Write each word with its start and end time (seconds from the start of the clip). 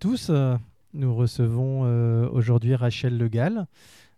Tous. 0.00 0.30
Nous 0.94 1.14
recevons 1.14 1.82
euh, 1.84 2.28
aujourd'hui 2.30 2.74
Rachel 2.76 3.18
Legal, 3.18 3.66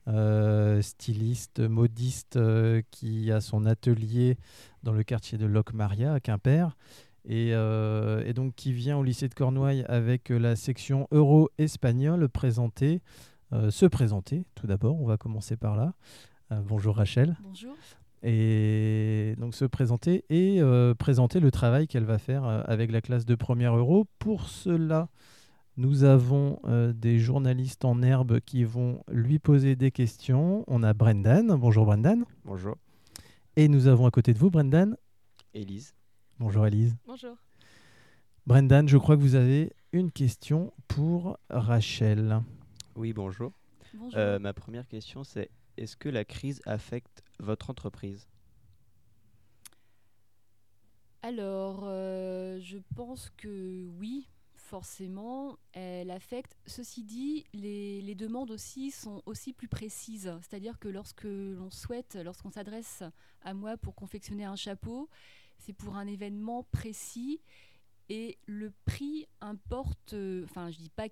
euh, 0.08 0.82
styliste, 0.82 1.60
modiste 1.60 2.36
euh, 2.36 2.82
qui 2.90 3.32
a 3.32 3.40
son 3.40 3.64
atelier 3.64 4.36
dans 4.82 4.92
le 4.92 5.02
quartier 5.02 5.38
de 5.38 5.46
Locmaria 5.46 6.12
à 6.12 6.20
Quimper 6.20 6.76
et, 7.24 7.50
et, 7.50 8.32
donc 8.34 8.54
qui 8.56 8.72
vient 8.72 8.96
au 8.98 9.02
lycée 9.02 9.28
de 9.28 9.34
Cornouailles 9.34 9.84
avec 9.88 10.30
la 10.30 10.56
section 10.56 11.06
euro-espagnol 11.12 12.28
présenter, 12.30 13.02
se 13.52 13.84
présenter 13.84 14.46
tout 14.54 14.66
d'abord. 14.66 15.00
On 15.00 15.06
va 15.06 15.18
commencer 15.18 15.56
par 15.56 15.76
là. 15.76 15.92
bonjour 16.50 16.96
Rachel. 16.96 17.36
Bonjour 17.42 17.74
et 18.22 19.34
donc 19.38 19.54
se 19.54 19.64
présenter 19.64 20.24
et 20.30 20.62
présenter 20.98 21.40
le 21.40 21.50
travail 21.50 21.88
qu'elle 21.88 22.04
va 22.04 22.18
faire 22.18 22.44
avec 22.44 22.90
la 22.90 23.02
classe 23.02 23.26
de 23.26 23.34
première 23.34 23.76
euro. 23.76 24.06
Pour 24.18 24.48
cela, 24.48 25.08
nous 25.80 26.04
avons 26.04 26.60
euh, 26.64 26.92
des 26.92 27.18
journalistes 27.18 27.86
en 27.86 28.02
herbe 28.02 28.40
qui 28.40 28.64
vont 28.64 29.02
lui 29.08 29.38
poser 29.38 29.76
des 29.76 29.90
questions. 29.90 30.62
On 30.66 30.82
a 30.82 30.92
Brendan. 30.92 31.56
Bonjour 31.56 31.86
Brendan. 31.86 32.26
Bonjour. 32.44 32.76
Et 33.56 33.66
nous 33.66 33.86
avons 33.86 34.04
à 34.04 34.10
côté 34.10 34.34
de 34.34 34.38
vous 34.38 34.50
Brendan. 34.50 34.94
Élise. 35.54 35.94
Bonjour 36.38 36.66
Élise. 36.66 36.94
Bonjour. 37.06 37.34
Brendan, 38.46 38.86
je 38.90 38.98
crois 38.98 39.16
que 39.16 39.22
vous 39.22 39.36
avez 39.36 39.72
une 39.92 40.12
question 40.12 40.74
pour 40.86 41.38
Rachel. 41.48 42.42
Oui, 42.94 43.14
bonjour. 43.14 43.50
bonjour. 43.94 44.18
Euh, 44.18 44.38
ma 44.38 44.52
première 44.52 44.86
question, 44.86 45.24
c'est 45.24 45.48
est-ce 45.78 45.96
que 45.96 46.10
la 46.10 46.26
crise 46.26 46.60
affecte 46.66 47.22
votre 47.38 47.70
entreprise? 47.70 48.28
Alors, 51.22 51.84
euh, 51.84 52.60
je 52.60 52.76
pense 52.94 53.30
que 53.38 53.86
oui, 53.98 54.28
forcément, 54.70 55.58
elle 55.72 56.12
affecte. 56.12 56.56
Ceci 56.64 57.02
dit, 57.02 57.44
les, 57.52 58.14
demandes 58.14 58.52
aussi 58.52 58.92
sont 58.92 59.20
aussi 59.26 59.52
plus 59.52 59.66
précises. 59.66 60.32
C'est-à-dire 60.42 60.78
que 60.78 60.86
lorsque 60.86 61.24
l'on 61.24 61.70
souhaite, 61.70 62.16
lorsqu'on 62.22 62.52
s'adresse 62.52 63.02
à 63.42 63.52
moi 63.52 63.76
pour 63.76 63.96
confectionner 63.96 64.44
un 64.44 64.54
chapeau, 64.54 65.08
c'est 65.58 65.72
pour 65.72 65.96
un 65.96 66.06
événement 66.06 66.62
précis 66.70 67.40
et 68.08 68.38
le 68.46 68.72
prix 68.84 69.26
importe. 69.40 70.12
Euh, 70.12 70.44
enfin, 70.44 70.70
je 70.70 70.78
dis 70.78 70.90
pas 70.90 71.08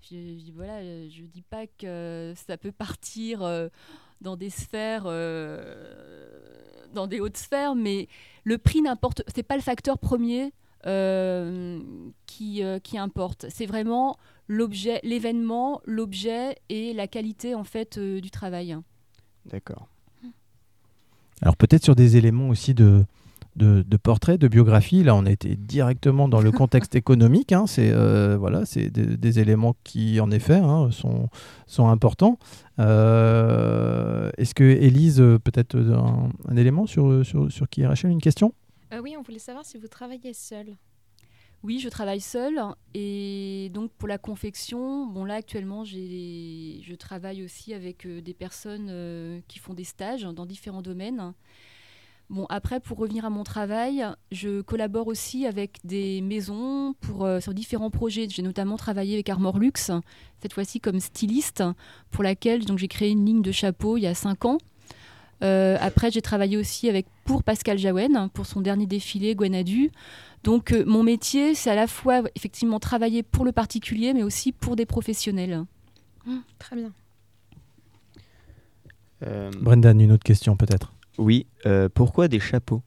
je, 0.00 0.52
voilà, 0.52 0.80
je 1.08 1.24
dis 1.24 1.42
pas 1.42 1.66
que 1.66 2.34
ça 2.46 2.56
peut 2.56 2.72
partir 2.72 3.42
euh, 3.42 3.68
dans 4.20 4.36
des 4.36 4.50
sphères, 4.50 5.04
euh, 5.06 6.86
dans 6.92 7.08
des 7.08 7.18
hautes 7.18 7.36
sphères, 7.36 7.74
mais 7.74 8.08
le 8.44 8.58
prix 8.58 8.80
n'importe. 8.80 9.22
C'est 9.34 9.42
pas 9.42 9.56
le 9.56 9.62
facteur 9.62 9.98
premier 9.98 10.52
qui, 10.84 12.62
euh, 12.62 12.78
qui 12.78 12.98
importe. 12.98 13.46
C'est 13.50 13.66
vraiment 13.66 14.16
l'objet, 14.48 15.00
l'événement, 15.02 15.80
l'objet 15.84 16.56
et 16.68 16.92
la 16.92 17.06
qualité 17.06 17.54
en 17.54 17.64
fait 17.64 17.98
euh, 17.98 18.20
du 18.20 18.30
travail. 18.30 18.76
D'accord. 19.46 19.88
Alors 21.40 21.56
peut-être 21.56 21.84
sur 21.84 21.96
des 21.96 22.16
éléments 22.16 22.48
aussi 22.48 22.72
de, 22.72 23.04
de, 23.56 23.84
de, 23.86 23.96
portrait, 23.96 24.38
de 24.38 24.48
biographie. 24.48 25.02
Là, 25.02 25.14
on 25.16 25.26
été 25.26 25.56
directement 25.56 26.28
dans 26.28 26.40
le 26.40 26.52
contexte 26.52 26.94
économique. 26.94 27.52
Hein. 27.52 27.66
C'est 27.66 27.92
voilà, 28.36 28.64
c'est 28.64 28.90
des, 28.90 29.38
éléments 29.40 29.74
qui, 29.82 30.20
en 30.20 30.30
effet, 30.30 30.54
hein, 30.54 30.90
sont, 30.92 31.28
sont 31.66 31.88
importants. 31.88 32.38
Est-ce 32.78 34.54
que 34.54 34.62
Élise, 34.62 35.18
peut-être 35.42 35.76
un, 35.76 36.30
un, 36.48 36.56
élément 36.56 36.86
sur, 36.86 37.26
sur, 37.26 37.50
sur 37.50 37.68
qui 37.68 37.82
est 37.82 37.86
Rachel, 37.88 38.12
une 38.12 38.20
question? 38.20 38.54
Euh, 38.92 39.00
oui, 39.00 39.16
on 39.18 39.22
voulait 39.22 39.38
savoir 39.38 39.64
si 39.64 39.78
vous 39.78 39.88
travaillez 39.88 40.34
seul. 40.34 40.76
Oui, 41.62 41.78
je 41.78 41.88
travaille 41.88 42.20
seule 42.20 42.60
et 42.92 43.70
donc 43.72 43.92
pour 43.92 44.08
la 44.08 44.18
confection, 44.18 45.06
bon 45.06 45.24
là 45.24 45.34
actuellement 45.34 45.84
je 45.84 46.94
travaille 46.96 47.44
aussi 47.44 47.72
avec 47.72 48.04
euh, 48.04 48.20
des 48.20 48.34
personnes 48.34 48.88
euh, 48.90 49.40
qui 49.46 49.60
font 49.60 49.72
des 49.72 49.84
stages 49.84 50.24
dans 50.24 50.44
différents 50.44 50.82
domaines. 50.82 51.34
Bon 52.30 52.46
après 52.48 52.80
pour 52.80 52.98
revenir 52.98 53.24
à 53.24 53.30
mon 53.30 53.44
travail, 53.44 54.04
je 54.32 54.60
collabore 54.60 55.06
aussi 55.06 55.46
avec 55.46 55.78
des 55.84 56.20
maisons 56.20 56.94
pour 57.00 57.28
sur 57.40 57.54
différents 57.54 57.90
projets. 57.90 58.26
J'ai 58.28 58.42
notamment 58.42 58.76
travaillé 58.76 59.14
avec 59.14 59.28
Armor 59.28 59.58
Luxe 59.58 59.92
cette 60.40 60.54
fois-ci 60.54 60.80
comme 60.80 60.98
styliste 60.98 61.62
pour 62.10 62.24
laquelle 62.24 62.62
j'ai 62.76 62.88
créé 62.88 63.10
une 63.10 63.24
ligne 63.24 63.42
de 63.42 63.52
chapeaux 63.52 63.98
il 63.98 64.02
y 64.02 64.06
a 64.08 64.14
cinq 64.14 64.46
ans 64.46 64.58
euh, 65.42 65.76
après, 65.80 66.10
j'ai 66.10 66.22
travaillé 66.22 66.56
aussi 66.56 66.88
avec 66.88 67.06
pour 67.24 67.42
Pascal 67.42 67.78
Jaouen 67.78 68.28
pour 68.32 68.46
son 68.46 68.60
dernier 68.60 68.86
défilé 68.86 69.34
Gwenadu. 69.34 69.90
Donc, 70.44 70.72
euh, 70.72 70.84
mon 70.86 71.02
métier, 71.02 71.54
c'est 71.54 71.70
à 71.70 71.74
la 71.74 71.86
fois 71.86 72.22
effectivement 72.34 72.78
travailler 72.78 73.22
pour 73.22 73.44
le 73.44 73.52
particulier, 73.52 74.14
mais 74.14 74.22
aussi 74.22 74.52
pour 74.52 74.76
des 74.76 74.86
professionnels. 74.86 75.64
Mmh, 76.26 76.36
très 76.58 76.76
bien. 76.76 76.92
Euh, 79.24 79.50
Brendan, 79.60 80.00
une 80.00 80.12
autre 80.12 80.24
question 80.24 80.56
peut-être. 80.56 80.92
Oui, 81.18 81.46
pourquoi 81.94 82.28
des 82.28 82.40
chapeaux? 82.40 82.82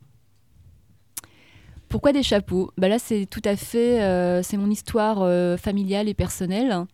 Pourquoi 1.87 2.11
des 2.11 2.23
chapeaux? 2.23 2.71
Bah 2.77 2.87
Là, 2.87 2.99
c'est 2.99 3.25
tout 3.25 3.41
à 3.45 3.55
fait, 3.55 4.41
c'est 4.43 4.57
mon 4.57 4.69
histoire 4.69 5.59
familiale 5.59 6.09
et 6.09 6.13
personnelle. 6.13 6.85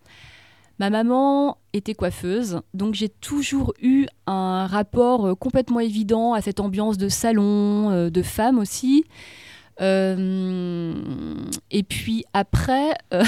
Ma 0.81 0.89
maman 0.89 1.59
était 1.73 1.93
coiffeuse, 1.93 2.61
donc 2.73 2.95
j'ai 2.95 3.07
toujours 3.07 3.71
eu 3.83 4.07
un 4.25 4.65
rapport 4.65 5.27
euh, 5.27 5.35
complètement 5.35 5.79
évident 5.79 6.33
à 6.33 6.41
cette 6.41 6.59
ambiance 6.59 6.97
de 6.97 7.07
salon, 7.07 7.91
euh, 7.91 8.09
de 8.09 8.23
femme 8.23 8.57
aussi. 8.57 9.05
Euh, 9.79 10.95
et 11.69 11.83
puis 11.83 12.25
après, 12.33 12.95
je 13.11 13.21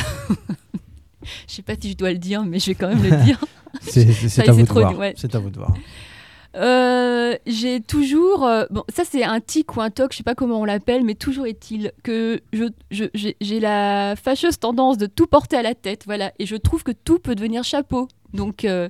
sais 1.45 1.61
pas 1.61 1.75
si 1.79 1.91
je 1.91 1.95
dois 1.95 2.11
le 2.11 2.17
dire, 2.17 2.43
mais 2.43 2.57
je 2.57 2.71
vais 2.71 2.73
quand 2.73 2.87
même 2.87 3.03
le 3.03 3.23
dire. 3.23 3.39
c'est 3.81 4.49
à, 4.49 4.51
vous 4.51 4.63
de 4.63 4.71
voir. 4.71 5.11
C'est 5.15 5.35
à 5.35 5.37
vous 5.37 5.51
de 5.51 5.59
voir. 5.59 5.75
Euh, 6.55 7.35
j'ai 7.47 7.81
toujours, 7.81 8.45
euh, 8.45 8.65
bon, 8.69 8.83
ça 8.93 9.03
c'est 9.05 9.23
un 9.23 9.39
tic 9.39 9.75
ou 9.75 9.81
un 9.81 9.89
toc, 9.89 10.11
je 10.11 10.17
sais 10.17 10.23
pas 10.23 10.35
comment 10.35 10.59
on 10.59 10.65
l'appelle, 10.65 11.03
mais 11.03 11.15
toujours 11.15 11.47
est-il 11.47 11.91
que 12.03 12.41
je, 12.51 12.65
j'ai 12.91 13.59
la 13.59 14.15
fâcheuse 14.15 14.59
tendance 14.59 14.97
de 14.97 15.07
tout 15.07 15.25
porter 15.25 15.57
à 15.57 15.63
la 15.63 15.73
tête, 15.73 16.03
voilà, 16.05 16.31
et 16.37 16.45
je 16.45 16.55
trouve 16.55 16.83
que 16.83 16.91
tout 16.91 17.17
peut 17.17 17.33
devenir 17.33 17.63
chapeau. 17.63 18.07
Donc 18.33 18.65
euh, 18.65 18.87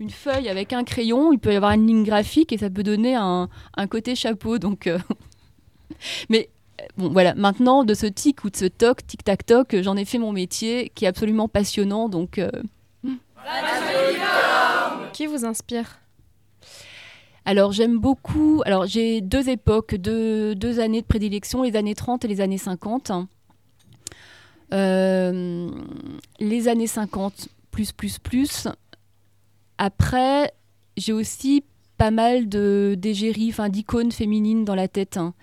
une 0.00 0.10
feuille 0.10 0.48
avec 0.48 0.72
un 0.72 0.84
crayon, 0.84 1.32
il 1.32 1.38
peut 1.38 1.52
y 1.52 1.56
avoir 1.56 1.72
une 1.72 1.86
ligne 1.86 2.04
graphique 2.04 2.52
et 2.52 2.58
ça 2.58 2.70
peut 2.70 2.82
donner 2.82 3.14
un, 3.14 3.50
un 3.76 3.86
côté 3.86 4.14
chapeau. 4.14 4.58
Donc, 4.58 4.90
mais 6.30 6.48
bon, 6.96 7.10
voilà, 7.10 7.34
maintenant 7.34 7.84
de 7.84 7.92
ce 7.92 8.06
tic 8.06 8.42
ou 8.44 8.50
de 8.50 8.56
ce 8.56 8.64
toc, 8.64 9.06
tic 9.06 9.22
tac 9.22 9.44
toc, 9.44 9.76
j'en 9.82 9.98
ai 9.98 10.06
fait 10.06 10.18
mon 10.18 10.32
métier 10.32 10.90
qui 10.94 11.04
est 11.04 11.08
absolument 11.08 11.48
passionnant. 11.48 12.08
Donc, 12.08 12.40
qui 15.12 15.26
vous 15.26 15.44
inspire? 15.44 16.01
Alors 17.44 17.72
j'aime 17.72 17.98
beaucoup, 17.98 18.62
alors 18.64 18.86
j'ai 18.86 19.20
deux 19.20 19.48
époques, 19.48 19.96
deux, 19.96 20.80
années 20.80 21.00
de 21.00 21.06
prédilection, 21.06 21.62
les 21.62 21.76
années 21.76 21.94
30 21.94 22.24
et 22.24 22.28
les 22.28 22.40
années 22.40 22.58
50. 22.58 23.10
Euh, 24.72 25.68
les 26.38 26.68
années 26.68 26.86
50, 26.86 27.48
plus, 27.70 27.92
plus, 27.92 28.18
plus. 28.18 28.68
Après, 29.76 30.52
j'ai 30.96 31.12
aussi 31.12 31.64
pas 31.98 32.10
mal 32.10 32.48
d'égéries, 32.48 33.52
d'icônes 33.70 34.12
féminines 34.12 34.64
dans 34.64 34.76
la 34.76 34.88
tête. 34.88 35.16
Hein. 35.16 35.34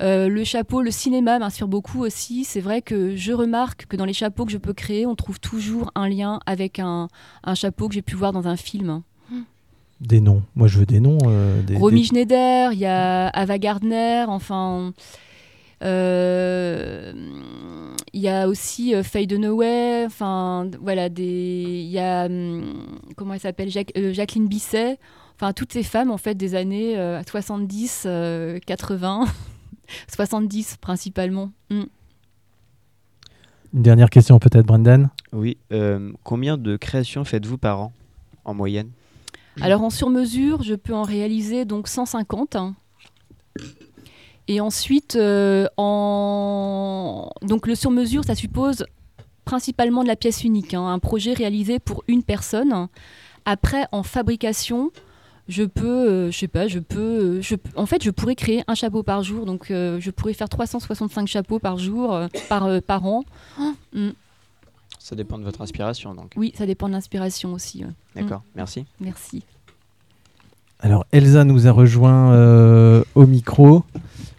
Euh, 0.00 0.28
le 0.28 0.44
chapeau, 0.44 0.80
le 0.80 0.90
cinéma 0.90 1.38
m'inspire 1.38 1.68
beaucoup 1.68 2.02
aussi. 2.02 2.44
C'est 2.44 2.60
vrai 2.60 2.82
que 2.82 3.16
je 3.16 3.32
remarque 3.32 3.86
que 3.86 3.96
dans 3.96 4.04
les 4.04 4.12
chapeaux 4.12 4.46
que 4.46 4.52
je 4.52 4.58
peux 4.58 4.72
créer, 4.72 5.06
on 5.06 5.16
trouve 5.16 5.40
toujours 5.40 5.90
un 5.96 6.08
lien 6.08 6.40
avec 6.46 6.78
un 6.78 7.08
chapeau 7.54 7.88
que 7.88 7.94
j'ai 7.94 8.02
pu 8.02 8.14
voir 8.14 8.32
dans 8.32 8.46
un 8.46 8.56
film. 8.56 9.02
Des 10.02 10.20
noms. 10.20 10.42
Moi, 10.56 10.66
je 10.66 10.80
veux 10.80 10.86
des 10.86 10.98
noms. 10.98 11.18
Euh, 11.26 11.62
Romy 11.76 12.04
Schneider, 12.04 12.72
il 12.72 12.80
y 12.80 12.86
a 12.86 13.28
Ava 13.28 13.58
Gardner, 13.58 14.24
enfin. 14.26 14.92
Euh, 15.84 17.12
il 18.12 18.20
y 18.20 18.28
a 18.28 18.48
aussi 18.48 18.94
euh, 18.94 19.02
Faye 19.02 19.26
Dunaway, 19.26 20.04
enfin 20.06 20.68
voilà, 20.80 21.06
il 21.06 21.88
y 21.88 21.98
a 21.98 22.26
hum, 22.26 23.00
comment 23.16 23.34
elle 23.34 23.40
s'appelle, 23.40 23.68
Jacqueline 23.68 24.46
Bisset, 24.46 24.98
enfin 25.34 25.52
toutes 25.52 25.72
ces 25.72 25.82
femmes 25.82 26.12
en 26.12 26.18
fait 26.18 26.36
des 26.36 26.54
années 26.54 26.94
70, 27.26 28.06
80, 28.64 29.24
70 30.06 30.76
principalement. 30.80 31.50
Hum. 31.70 31.86
Une 33.74 33.82
dernière 33.82 34.10
question 34.10 34.38
peut-être, 34.38 34.66
Brendan? 34.66 35.10
Oui, 35.32 35.58
combien 36.22 36.58
de 36.58 36.76
créations 36.76 37.24
faites-vous 37.24 37.58
par 37.58 37.80
an 37.80 37.92
en 38.44 38.54
moyenne? 38.54 38.90
Alors 39.60 39.82
en 39.82 39.90
sur-mesure, 39.90 40.62
je 40.62 40.74
peux 40.74 40.94
en 40.94 41.02
réaliser 41.02 41.64
donc 41.64 41.88
150. 41.88 42.56
Et 44.48 44.60
ensuite, 44.60 45.16
euh, 45.16 45.66
en... 45.76 47.30
donc 47.42 47.66
le 47.66 47.74
sur-mesure, 47.74 48.24
ça 48.24 48.34
suppose 48.34 48.84
principalement 49.44 50.02
de 50.02 50.08
la 50.08 50.16
pièce 50.16 50.44
unique, 50.44 50.74
hein, 50.74 50.86
un 50.86 50.98
projet 50.98 51.32
réalisé 51.32 51.78
pour 51.78 52.02
une 52.08 52.22
personne. 52.22 52.88
Après, 53.44 53.86
en 53.92 54.02
fabrication, 54.02 54.90
je 55.48 55.64
peux, 55.64 55.86
euh, 55.86 56.30
je 56.30 56.38
sais 56.38 56.48
pas, 56.48 56.68
je 56.68 56.78
peux, 56.78 57.00
euh, 57.00 57.40
je, 57.42 57.56
en 57.76 57.86
fait, 57.86 58.02
je 58.02 58.10
pourrais 58.10 58.34
créer 58.34 58.62
un 58.68 58.74
chapeau 58.74 59.02
par 59.02 59.22
jour, 59.22 59.46
donc 59.46 59.66
je 59.68 60.10
pourrais 60.10 60.34
faire 60.34 60.48
365 60.48 61.26
chapeaux 61.26 61.58
par 61.58 61.78
jour, 61.78 62.18
par, 62.48 62.80
par 62.82 63.06
an. 63.06 63.24
Mm. 63.92 64.10
Ça 65.02 65.16
dépend 65.16 65.36
de 65.38 65.42
votre 65.44 65.60
inspiration, 65.62 66.14
donc. 66.14 66.32
Oui, 66.36 66.52
ça 66.56 66.64
dépend 66.64 66.86
de 66.88 66.92
l'inspiration 66.92 67.52
aussi. 67.52 67.84
ouais. 67.84 67.90
D'accord, 68.14 68.42
merci. 68.54 68.84
Merci. 69.00 69.42
Alors 70.80 71.04
Elsa 71.12 71.44
nous 71.44 71.66
a 71.66 71.72
rejoint 71.72 72.32
euh, 72.34 73.04
au 73.14 73.26
micro 73.26 73.84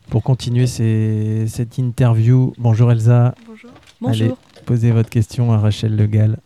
pour 0.10 0.24
continuer 0.24 0.68
ces- 0.68 1.46
cette 1.48 1.78
interview. 1.78 2.54
Bonjour 2.58 2.92
Elsa, 2.92 3.34
Bonjour. 3.48 3.72
Allez. 4.06 4.20
Bonjour. 4.30 4.38
posez 4.66 4.92
votre 4.92 5.10
question 5.10 5.52
à 5.54 5.58
Rachel 5.58 5.96
Le 5.96 6.06
Gall. 6.08 6.38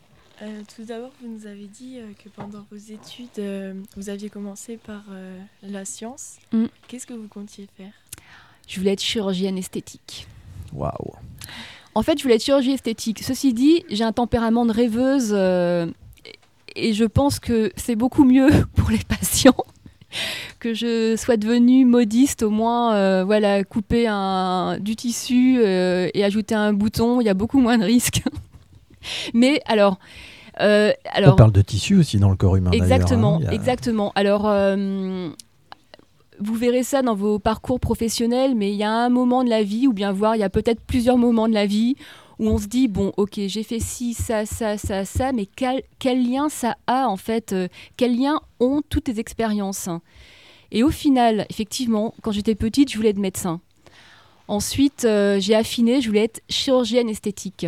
Euh, 0.44 0.62
tout 0.76 0.84
d'abord, 0.84 1.12
vous 1.22 1.28
nous 1.28 1.48
avez 1.48 1.66
dit 1.66 1.98
euh, 2.00 2.12
que 2.24 2.30
pendant 2.30 2.64
vos 2.72 2.78
études, 2.78 3.28
euh, 3.40 3.74
vous 3.96 4.10
aviez 4.10 4.30
commencé 4.30 4.78
par 4.78 5.02
euh, 5.12 5.40
la 5.64 5.84
science. 5.84 6.38
Mm. 6.54 6.66
Qu'est-ce 6.88 7.08
que 7.08 7.14
vous 7.14 7.28
comptiez 7.28 7.68
faire? 7.76 7.92
Je 8.68 8.80
voulais 8.80 8.94
être 8.94 9.02
chirurgienne 9.02 9.58
esthétique. 9.58 10.28
Waouh. 10.74 11.14
En 11.98 12.04
fait, 12.04 12.20
je 12.20 12.22
voulais 12.22 12.36
être 12.36 12.44
chirurgie 12.44 12.74
esthétique. 12.74 13.24
Ceci 13.24 13.56
dit, 13.56 13.84
j'ai 13.90 14.04
un 14.04 14.12
tempérament 14.12 14.68
de 14.68 14.72
rêveuse 14.72 15.32
euh, 15.32 15.88
et 16.76 16.94
je 16.94 17.06
pense 17.06 17.40
que 17.40 17.72
c'est 17.76 17.96
beaucoup 17.96 18.24
mieux 18.24 18.50
pour 18.76 18.92
les 18.92 19.00
patients 19.00 19.56
que 20.60 20.76
je 20.76 21.16
sois 21.16 21.38
devenue 21.38 21.86
modiste, 21.86 22.44
au 22.44 22.52
moins, 22.52 22.94
euh, 22.94 23.24
voilà, 23.24 23.64
couper 23.64 24.06
un, 24.08 24.78
du 24.80 24.96
tissu 24.96 25.58
euh, 25.58 26.08
et 26.14 26.24
ajouter 26.24 26.54
un 26.54 26.72
bouton, 26.72 27.20
il 27.20 27.26
y 27.26 27.30
a 27.30 27.34
beaucoup 27.34 27.60
moins 27.60 27.80
de 27.80 27.86
risques. 27.86 28.22
Mais 29.34 29.60
alors, 29.66 29.98
euh, 30.62 30.92
alors 31.14 31.34
On 31.34 31.36
parle 31.36 31.52
de 31.52 31.64
tissu 31.64 31.98
aussi 31.98 32.20
dans 32.20 32.30
le 32.30 32.36
corps 32.36 32.58
humain. 32.58 32.70
Exactement, 32.74 33.40
hein. 33.42 33.48
A- 33.50 33.56
exactement. 33.56 34.12
Alors, 34.14 34.46
vous 36.40 36.56
verrez 36.56 36.84
ça 36.84 37.02
dans 37.02 37.16
vos 37.16 37.40
parcours 37.40 37.80
professionnels, 37.80 38.56
mais 38.56 38.72
il 38.72 38.78
y 38.78 38.84
a 38.84 38.92
un 38.92 39.10
moment 39.10 39.44
de 39.44 39.50
la 39.50 39.64
vie, 39.64 39.88
ou 39.88 39.94
bien 39.94 40.12
voir, 40.12 40.36
il 40.36 40.40
y 40.40 40.44
a 40.44 40.50
peut-être 40.50 40.82
plusieurs 40.82 41.18
moments 41.18 41.48
de 41.48 41.54
la 41.54 41.66
vie 41.66 41.96
où 42.40 42.48
on 42.48 42.58
se 42.58 42.68
dit, 42.68 42.88
bon, 42.88 43.14
ok, 43.18 43.40
j'ai 43.48 43.64
fait 43.64 43.80
ci, 43.80 44.14
ça, 44.14 44.46
ça, 44.46 44.78
ça, 44.78 45.06
ça, 45.06 45.32
mais 45.32 45.48
quel, 45.48 45.82
quel 46.00 46.30
lien 46.30 46.50
ça 46.50 46.78
a 46.86 47.08
en 47.08 47.18
fait 47.18 47.54
euh, 47.54 47.68
Quel 47.96 48.18
lien 48.18 48.40
ont 48.60 48.82
toutes 48.88 49.08
les 49.08 49.20
expériences? 49.20 49.90
Et 50.72 50.84
au 50.84 50.92
final, 50.92 51.46
effectivement, 51.50 52.14
quand 52.22 52.32
j'étais 52.32 52.56
petite, 52.56 52.92
je 52.92 52.98
voulais 52.98 53.10
être 53.10 53.18
médecin. 53.18 53.60
Ensuite, 54.48 55.06
euh, 55.06 55.40
j'ai 55.40 55.56
affiné, 55.56 56.02
je 56.02 56.08
voulais 56.08 56.26
être 56.26 56.42
chirurgienne 56.48 57.10
esthétique 57.10 57.66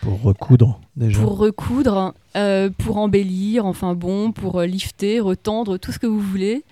Pour 0.00 0.22
recoudre 0.22 0.80
déjà. 0.96 1.20
pour 1.20 1.36
recoudre, 1.36 2.14
euh, 2.36 2.70
pour 2.70 2.96
embellir, 2.96 3.66
enfin 3.66 3.94
bon, 3.94 4.32
pour 4.32 4.62
lifter, 4.62 5.20
retendre, 5.20 5.76
tout 5.76 5.92
ce 5.92 5.98
que 5.98 6.06
vous 6.06 6.20
voulez. 6.20 6.64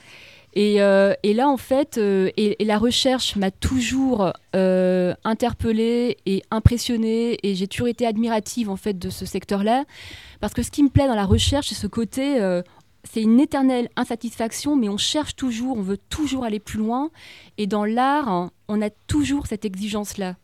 Et, 0.55 0.83
euh, 0.83 1.15
et 1.23 1.33
là, 1.33 1.49
en 1.49 1.57
fait, 1.57 1.99
euh, 1.99 2.31
et, 2.37 2.57
la 2.65 2.79
recherche 2.79 3.37
m'a 3.37 3.51
toujours 3.51 4.33
euh, 4.57 5.15
interpellée 5.25 6.17
et 6.27 6.43
impressionnée, 6.51 7.39
et 7.43 7.55
j'ai 7.55 7.69
toujours 7.69 7.89
été 7.89 8.07
admirative 8.07 8.69
en 8.69 8.77
fait 8.77 8.99
de 8.99 9.11
ce 9.11 9.27
secteur-là, 9.27 9.85
parce 10.41 10.53
que 10.53 10.63
ce 10.63 10.71
qui 10.71 10.83
me 10.83 10.89
plaît 10.89 11.07
dans 11.07 11.15
la 11.15 11.27
recherche, 11.27 11.69
c'est 11.69 11.75
ce 11.75 11.87
côté, 11.87 12.39
c'est 13.05 13.23
une 13.23 13.39
éternelle 13.41 13.89
insatisfaction, 13.97 14.77
mais 14.77 14.89
on 14.89 14.97
cherche 14.97 15.37
toujours, 15.37 15.77
on 15.77 15.83
veut 15.83 15.99
toujours 15.99 16.45
aller 16.45 16.61
plus 16.61 16.79
loin, 16.79 17.11
et 17.59 17.67
dans 17.67 17.85
l'art, 17.85 18.51
on 18.69 18.83
a 18.83 18.91
toujours 18.91 19.47
cette 19.47 19.65
exigence-là. 19.65 20.37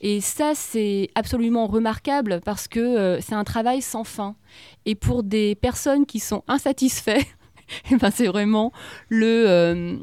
Et 0.00 0.20
ça, 0.20 0.52
c'est 0.54 1.10
absolument 1.14 1.66
remarquable 1.66 2.40
parce 2.44 2.68
que 2.68 3.18
c'est 3.20 3.34
un 3.34 3.44
travail 3.44 3.82
sans 3.82 4.04
fin. 4.04 4.34
Et 4.86 4.94
pour 4.94 5.22
des 5.22 5.54
personnes 5.54 6.06
qui 6.06 6.20
sont 6.20 6.42
insatisfaits, 6.48 7.24
eh 7.90 7.96
ben, 7.96 8.10
c'est 8.10 8.26
vraiment 8.26 8.72
le, 9.08 9.44
euh, 9.48 9.96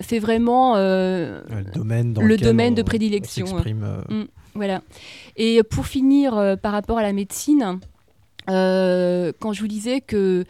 c'est 0.00 0.18
vraiment 0.18 0.74
euh, 0.76 1.40
le 1.48 1.64
domaine, 1.72 2.12
dans 2.12 2.22
le 2.22 2.28
lequel 2.28 2.46
domaine 2.48 2.74
de 2.74 2.82
on- 2.82 2.84
prédilection, 2.84 3.44
on 3.46 3.48
s'exprime, 3.50 3.84
euh, 4.10 4.24
voilà. 4.54 4.82
Et 5.36 5.62
pour 5.62 5.86
finir, 5.86 6.56
par 6.62 6.72
rapport 6.72 6.98
à 6.98 7.02
la 7.02 7.12
médecine, 7.12 7.78
quand 8.46 9.52
je 9.52 9.60
vous 9.60 9.68
disais 9.68 10.00
que 10.00 10.44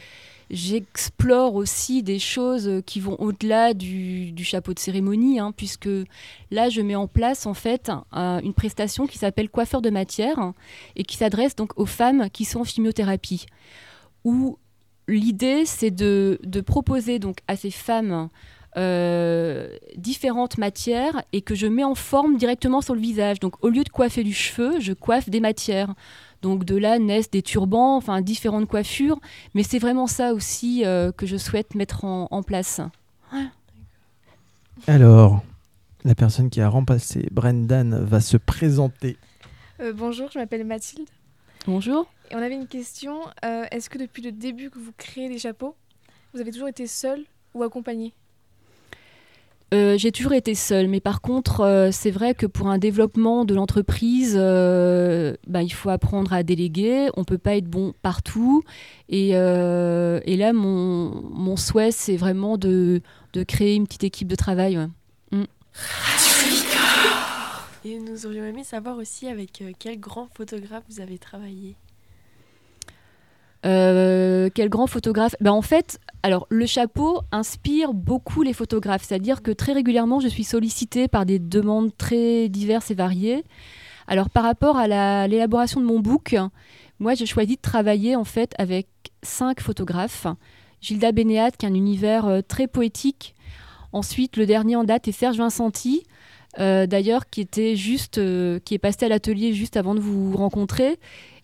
j'explore 0.50 1.54
aussi 1.56 2.02
des 2.02 2.18
choses 2.18 2.82
qui 2.86 3.00
vont 3.00 3.16
au-delà 3.20 3.74
du, 3.74 4.32
du 4.32 4.44
chapeau 4.44 4.72
de 4.72 4.78
cérémonie, 4.78 5.38
hein, 5.38 5.52
puisque 5.54 5.90
là, 6.50 6.70
je 6.70 6.80
mets 6.80 6.94
en 6.94 7.06
place 7.06 7.44
en 7.46 7.52
fait 7.54 7.90
un- 8.12 8.40
une 8.40 8.54
prestation 8.54 9.06
qui 9.06 9.18
s'appelle 9.18 9.50
coiffeur 9.50 9.82
de 9.82 9.90
matière 9.90 10.52
et 10.96 11.02
qui 11.04 11.16
s'adresse 11.18 11.54
donc 11.54 11.78
aux 11.78 11.84
femmes 11.86 12.28
qui 12.32 12.44
sont 12.46 12.60
en 12.60 12.64
chimiothérapie. 12.64 13.44
Où 14.24 14.58
l'idée, 15.08 15.64
c'est 15.66 15.90
de, 15.90 16.38
de 16.44 16.60
proposer 16.60 17.18
donc 17.18 17.38
à 17.48 17.56
ces 17.56 17.70
femmes 17.70 18.28
euh, 18.76 19.68
différentes 19.96 20.58
matières 20.58 21.22
et 21.32 21.40
que 21.42 21.54
je 21.54 21.66
mets 21.66 21.84
en 21.84 21.94
forme 21.94 22.36
directement 22.36 22.80
sur 22.80 22.94
le 22.94 23.00
visage. 23.00 23.40
Donc 23.40 23.54
au 23.64 23.70
lieu 23.70 23.82
de 23.82 23.88
coiffer 23.88 24.22
du 24.22 24.34
cheveu, 24.34 24.78
je 24.78 24.92
coiffe 24.92 25.28
des 25.28 25.40
matières. 25.40 25.94
Donc 26.42 26.64
de 26.64 26.76
là 26.76 27.00
naissent 27.00 27.30
des 27.30 27.42
turbans, 27.42 27.96
enfin 27.96 28.20
différentes 28.20 28.68
coiffures. 28.68 29.18
Mais 29.54 29.64
c'est 29.64 29.80
vraiment 29.80 30.06
ça 30.06 30.34
aussi 30.34 30.84
euh, 30.84 31.10
que 31.10 31.26
je 31.26 31.36
souhaite 31.36 31.74
mettre 31.74 32.04
en, 32.04 32.28
en 32.30 32.42
place. 32.44 32.80
Alors, 34.86 35.42
la 36.04 36.14
personne 36.14 36.50
qui 36.50 36.60
a 36.60 36.68
remplacé 36.68 37.26
Brendan 37.32 38.04
va 38.04 38.20
se 38.20 38.36
présenter. 38.36 39.16
Euh, 39.80 39.92
bonjour, 39.92 40.30
je 40.32 40.38
m'appelle 40.38 40.64
Mathilde. 40.64 41.08
Bonjour. 41.66 42.06
Et 42.30 42.34
on 42.34 42.38
avait 42.38 42.54
une 42.54 42.66
question. 42.66 43.20
euh, 43.44 43.64
Est-ce 43.70 43.90
que 43.90 43.98
depuis 43.98 44.22
le 44.22 44.32
début 44.32 44.70
que 44.70 44.78
vous 44.78 44.92
créez 44.96 45.28
les 45.28 45.38
chapeaux, 45.38 45.74
vous 46.34 46.40
avez 46.40 46.50
toujours 46.50 46.68
été 46.68 46.86
seule 46.86 47.24
ou 47.54 47.62
accompagnée 47.62 48.12
Euh, 49.74 49.98
j'ai 49.98 50.12
toujours 50.12 50.32
été 50.32 50.54
seule, 50.54 50.88
mais 50.88 51.00
par 51.00 51.20
contre, 51.20 51.60
euh, 51.60 51.90
c'est 51.92 52.10
vrai 52.10 52.34
que 52.34 52.46
pour 52.46 52.68
un 52.68 52.78
développement 52.78 53.44
de 53.44 53.54
l'entreprise, 53.54 54.34
euh, 54.38 55.34
ben, 55.46 55.60
il 55.62 55.72
faut 55.72 55.90
apprendre 55.90 56.32
à 56.32 56.42
déléguer. 56.42 57.08
On 57.16 57.24
peut 57.24 57.38
pas 57.38 57.56
être 57.56 57.66
bon 57.68 57.92
partout. 58.02 58.62
Et, 59.10 59.30
et 59.30 60.36
là, 60.36 60.52
mon, 60.52 61.22
mon 61.30 61.56
souhait, 61.56 61.90
c'est 61.92 62.16
vraiment 62.16 62.56
de, 62.56 63.00
de 63.34 63.42
créer 63.42 63.74
une 63.74 63.86
petite 63.86 64.04
équipe 64.04 64.28
de 64.28 64.36
travail. 64.36 64.78
ouais. 64.78 64.88
Et 67.84 67.98
nous 67.98 68.26
aurions 68.26 68.44
aimé 68.44 68.64
savoir 68.64 68.96
aussi 68.96 69.28
avec 69.28 69.62
euh, 69.62 69.72
quel 69.78 70.00
grand 70.00 70.28
photographe 70.34 70.82
vous 70.88 71.00
avez 71.00 71.18
travaillé. 71.18 71.76
Euh, 73.66 74.50
quel 74.54 74.68
grand 74.68 74.86
photographe? 74.86 75.34
Ben 75.40 75.52
En 75.52 75.62
fait, 75.62 75.98
alors 76.22 76.46
le 76.48 76.66
chapeau 76.66 77.22
inspire 77.32 77.92
beaucoup 77.94 78.42
les 78.42 78.52
photographes, 78.52 79.04
c'est-à-dire 79.04 79.42
que 79.42 79.50
très 79.50 79.72
régulièrement, 79.72 80.20
je 80.20 80.28
suis 80.28 80.44
sollicitée 80.44 81.08
par 81.08 81.26
des 81.26 81.38
demandes 81.38 81.96
très 81.96 82.48
diverses 82.48 82.90
et 82.90 82.94
variées. 82.94 83.44
Alors 84.06 84.30
par 84.30 84.44
rapport 84.44 84.76
à 84.76 84.86
la- 84.86 85.26
l'élaboration 85.28 85.80
de 85.80 85.86
mon 85.86 86.00
book, 86.00 86.36
moi 86.98 87.14
j'ai 87.14 87.26
choisi 87.26 87.56
de 87.56 87.60
travailler 87.60 88.16
en 88.16 88.24
fait 88.24 88.54
avec 88.58 88.88
cinq 89.22 89.60
photographes. 89.60 90.26
Gilda 90.80 91.10
Benéat, 91.12 91.50
qui 91.52 91.66
a 91.66 91.68
un 91.68 91.74
univers 91.74 92.26
euh, 92.26 92.40
très 92.40 92.68
poétique. 92.68 93.34
Ensuite, 93.92 94.36
le 94.36 94.46
dernier 94.46 94.76
en 94.76 94.84
date 94.84 95.08
est 95.08 95.12
Serge 95.12 95.38
Vincenti, 95.38 96.04
d'ailleurs 96.58 97.30
qui 97.30 97.40
était 97.40 97.76
juste, 97.76 98.18
euh, 98.18 98.58
qui 98.64 98.74
est 98.74 98.78
passé 98.78 99.06
à 99.06 99.08
l'atelier 99.08 99.52
juste 99.54 99.76
avant 99.76 99.94
de 99.94 100.00
vous 100.00 100.36
rencontrer. 100.36 100.98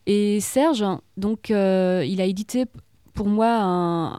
Et 0.07 0.41
Serge, 0.41 0.85
donc, 1.17 1.51
euh, 1.51 2.05
il 2.07 2.21
a 2.21 2.25
édité 2.25 2.65
pour 3.15 3.27
moi 3.27 3.59
un, 3.61 4.19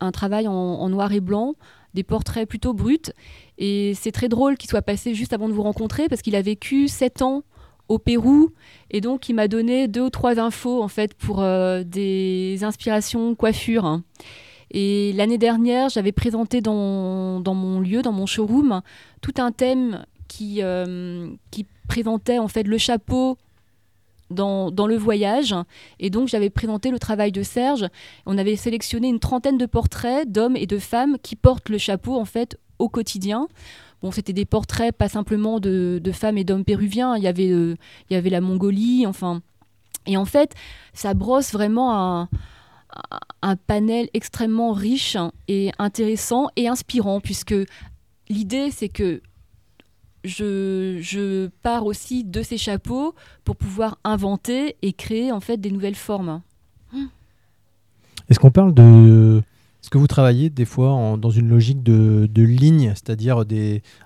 un 0.00 0.12
travail 0.12 0.46
en, 0.46 0.88
noir 0.88 1.12
et 1.12 1.20
blanc, 1.20 1.54
des 1.94 2.02
portraits 2.02 2.46
plutôt 2.46 2.74
bruts. 2.74 3.10
Et 3.58 3.94
c'est 3.94 4.12
très 4.12 4.28
drôle 4.28 4.56
qu'il 4.56 4.68
soit 4.68 4.82
passé 4.82 5.14
juste 5.14 5.32
avant 5.32 5.48
de 5.48 5.54
vous 5.54 5.62
rencontrer 5.62 6.08
parce 6.08 6.20
qu'il 6.20 6.36
a 6.36 6.42
vécu 6.42 6.86
sept 6.88 7.22
ans 7.22 7.42
au 7.88 7.98
Pérou 7.98 8.50
et 8.90 9.00
donc 9.00 9.28
il 9.28 9.34
m'a 9.34 9.46
donné 9.46 9.86
deux 9.86 10.02
ou 10.02 10.10
trois 10.10 10.40
infos 10.40 10.82
en 10.82 10.88
fait 10.88 11.14
pour 11.14 11.40
euh, 11.40 11.84
des 11.84 12.58
inspirations 12.62 13.34
coiffure. 13.34 14.00
Et 14.72 15.12
l'année 15.14 15.38
dernière, 15.38 15.88
j'avais 15.88 16.12
présenté 16.12 16.60
dans, 16.60 17.40
dans 17.40 17.54
mon 17.54 17.80
lieu, 17.80 18.02
dans 18.02 18.12
mon 18.12 18.26
showroom, 18.26 18.82
tout 19.22 19.34
un 19.38 19.52
thème 19.52 20.04
qui, 20.28 20.62
euh, 20.62 21.28
présentait 21.88 22.38
en 22.38 22.48
fait 22.48 22.64
le 22.64 22.78
chapeau 22.78 23.38
dans, 24.30 24.70
le 24.86 24.96
voyage. 24.96 25.54
Et 26.00 26.10
donc, 26.10 26.28
j'avais 26.28 26.50
présenté 26.50 26.90
le 26.90 26.98
travail 26.98 27.32
de 27.32 27.42
Serge. 27.42 27.86
On 28.26 28.38
avait 28.38 28.56
sélectionné 28.56 29.08
une 29.08 29.20
trentaine 29.20 29.58
de 29.58 29.66
portraits 29.66 30.30
d'hommes 30.30 30.56
et 30.56 30.66
de 30.66 30.78
femmes 30.78 31.16
qui 31.22 31.36
portent 31.36 31.68
le 31.68 31.78
chapeau, 31.78 32.16
en 32.16 32.24
fait, 32.24 32.58
au 32.78 32.88
quotidien. 32.88 33.46
Bon, 34.02 34.10
c'était 34.10 34.32
des 34.32 34.44
portraits 34.44 34.94
pas 34.94 35.08
simplement 35.08 35.60
de, 35.60 36.00
de 36.02 36.12
femmes 36.12 36.38
et 36.38 36.44
d'hommes 36.44 36.64
péruviens. 36.64 37.16
Il 37.16 37.22
y, 37.22 37.28
avait, 37.28 37.50
euh, 37.50 37.76
il 38.10 38.14
y 38.14 38.16
avait 38.16 38.30
la 38.30 38.40
Mongolie, 38.40 39.06
enfin. 39.06 39.42
Et 40.06 40.16
en 40.16 40.24
fait, 40.24 40.54
ça 40.92 41.14
brosse 41.14 41.52
vraiment 41.52 41.96
un, 41.96 42.28
un 43.42 43.56
panel 43.56 44.08
extrêmement 44.14 44.72
riche 44.72 45.16
et 45.48 45.72
intéressant 45.78 46.48
et 46.56 46.68
inspirant, 46.68 47.20
puisque 47.20 47.54
l'idée, 48.28 48.70
c'est 48.70 48.88
que 48.88 49.20
je, 50.26 50.98
je 51.00 51.46
pars 51.62 51.86
aussi 51.86 52.24
de 52.24 52.42
ces 52.42 52.58
chapeaux 52.58 53.14
pour 53.44 53.56
pouvoir 53.56 53.98
inventer 54.04 54.76
et 54.82 54.92
créer 54.92 55.32
en 55.32 55.40
fait 55.40 55.56
des 55.58 55.70
nouvelles 55.70 55.94
formes. 55.94 56.42
Est-ce 58.28 58.38
qu'on 58.38 58.50
parle 58.50 58.74
de 58.74 59.42
Est-ce 59.82 59.90
que 59.90 59.98
vous 59.98 60.08
travaillez 60.08 60.50
des 60.50 60.64
fois 60.64 60.90
en- 60.90 61.16
dans 61.16 61.30
une 61.30 61.48
logique 61.48 61.82
de, 61.82 62.28
de 62.30 62.42
ligne, 62.42 62.88
c'est-à-dire 62.96 63.44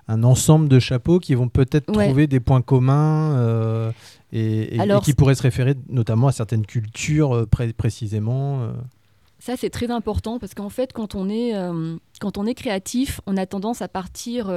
un 0.07 0.23
ensemble 0.23 0.69
de 0.69 0.77
chapeaux 0.79 1.19
qui 1.19 1.33
vont 1.33 1.49
peut-être 1.49 1.89
Ouais. 1.95 2.05
trouver 2.07 2.27
des 2.27 2.39
points 2.39 2.61
communs 2.61 3.35
euh, 3.37 3.91
et, 4.31 4.39
et- 4.41 4.75
et 4.75 4.79
Alors, 4.79 5.01
qui 5.03 5.13
pourraient 5.13 5.33
se 5.35 5.41
référer 5.41 5.73
notamment 5.89 6.27
à 6.27 6.31
certaines 6.31 6.65
cultures 6.67 7.35
euh, 7.35 7.45
pré- 7.47 7.73
précisément 7.73 8.61
euh? 8.61 8.71
Ça, 9.39 9.53
c'est 9.57 9.71
très 9.71 9.89
important 9.89 10.37
parce 10.37 10.53
qu'en 10.53 10.69
fait, 10.69 10.93
quand 10.93 11.15
on, 11.15 11.27
est, 11.27 11.53
quand 12.19 12.37
on 12.37 12.45
est 12.45 12.53
créatif, 12.53 13.21
on 13.25 13.37
a 13.37 13.47
tendance 13.47 13.81
à 13.81 13.87
partir 13.87 14.51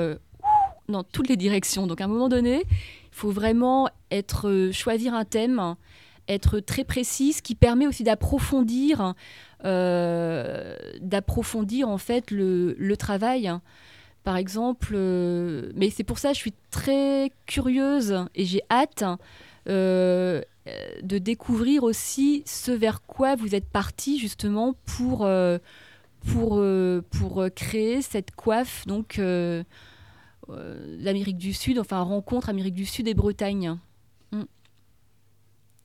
dans 0.88 1.05
toutes 1.05 1.29
les 1.29 1.37
directions. 1.37 1.87
Donc, 1.87 2.00
à 2.00 2.05
un 2.05 2.09
moment 2.09 2.29
donné, 2.29 2.62
il 2.67 3.17
faut 3.17 3.31
vraiment 3.31 3.88
être, 4.11 4.49
euh, 4.49 4.73
choisir 4.73 5.14
un 5.14 5.25
thème, 5.25 5.76
être 6.29 6.61
très 6.61 6.85
précis, 6.85 7.35
ce 7.35 7.43
qui 7.43 7.55
permet 7.55 7.87
aussi 7.87 8.03
d'approfondir, 8.03 9.14
euh, 9.64 10.76
d'approfondir 11.00 11.88
en 11.88 11.99
fait 11.99 12.31
le, 12.31 12.95
travail. 12.99 13.53
Par 14.23 14.37
exemple, 14.37 14.95
euh, 14.95 15.71
mais 15.75 15.91
c'est 15.91 16.05
pour 16.05 16.19
ça 16.19 16.31
que 16.31 16.35
je 16.35 16.41
suis 16.41 16.55
très 16.71 17.31
curieuse 17.47 18.25
et 18.35 18.45
j'ai 18.45 18.62
hâte 18.71 19.05
de 19.67 20.45
découvrir 21.03 21.85
aussi 21.85 22.43
ce 22.47 22.71
vers 22.71 23.03
quoi 23.03 23.35
vous 23.35 23.55
êtes 23.55 23.69
parti 23.69 24.19
justement 24.19 24.75
pour, 24.85 25.29
pour, 26.26 26.62
pour 27.11 27.45
créer 27.55 28.03
cette 28.03 28.35
coiffe 28.35 28.87
donc 28.87 29.19
l'Amérique 30.99 31.39
du 31.39 31.53
Sud, 31.53 31.79
enfin 31.79 32.01
rencontre 32.03 32.49
Amérique 32.49 32.75
du 32.75 32.87
Sud 32.87 33.09
et 33.09 33.15
Bretagne. 33.15 33.77
Mm. 34.33 34.43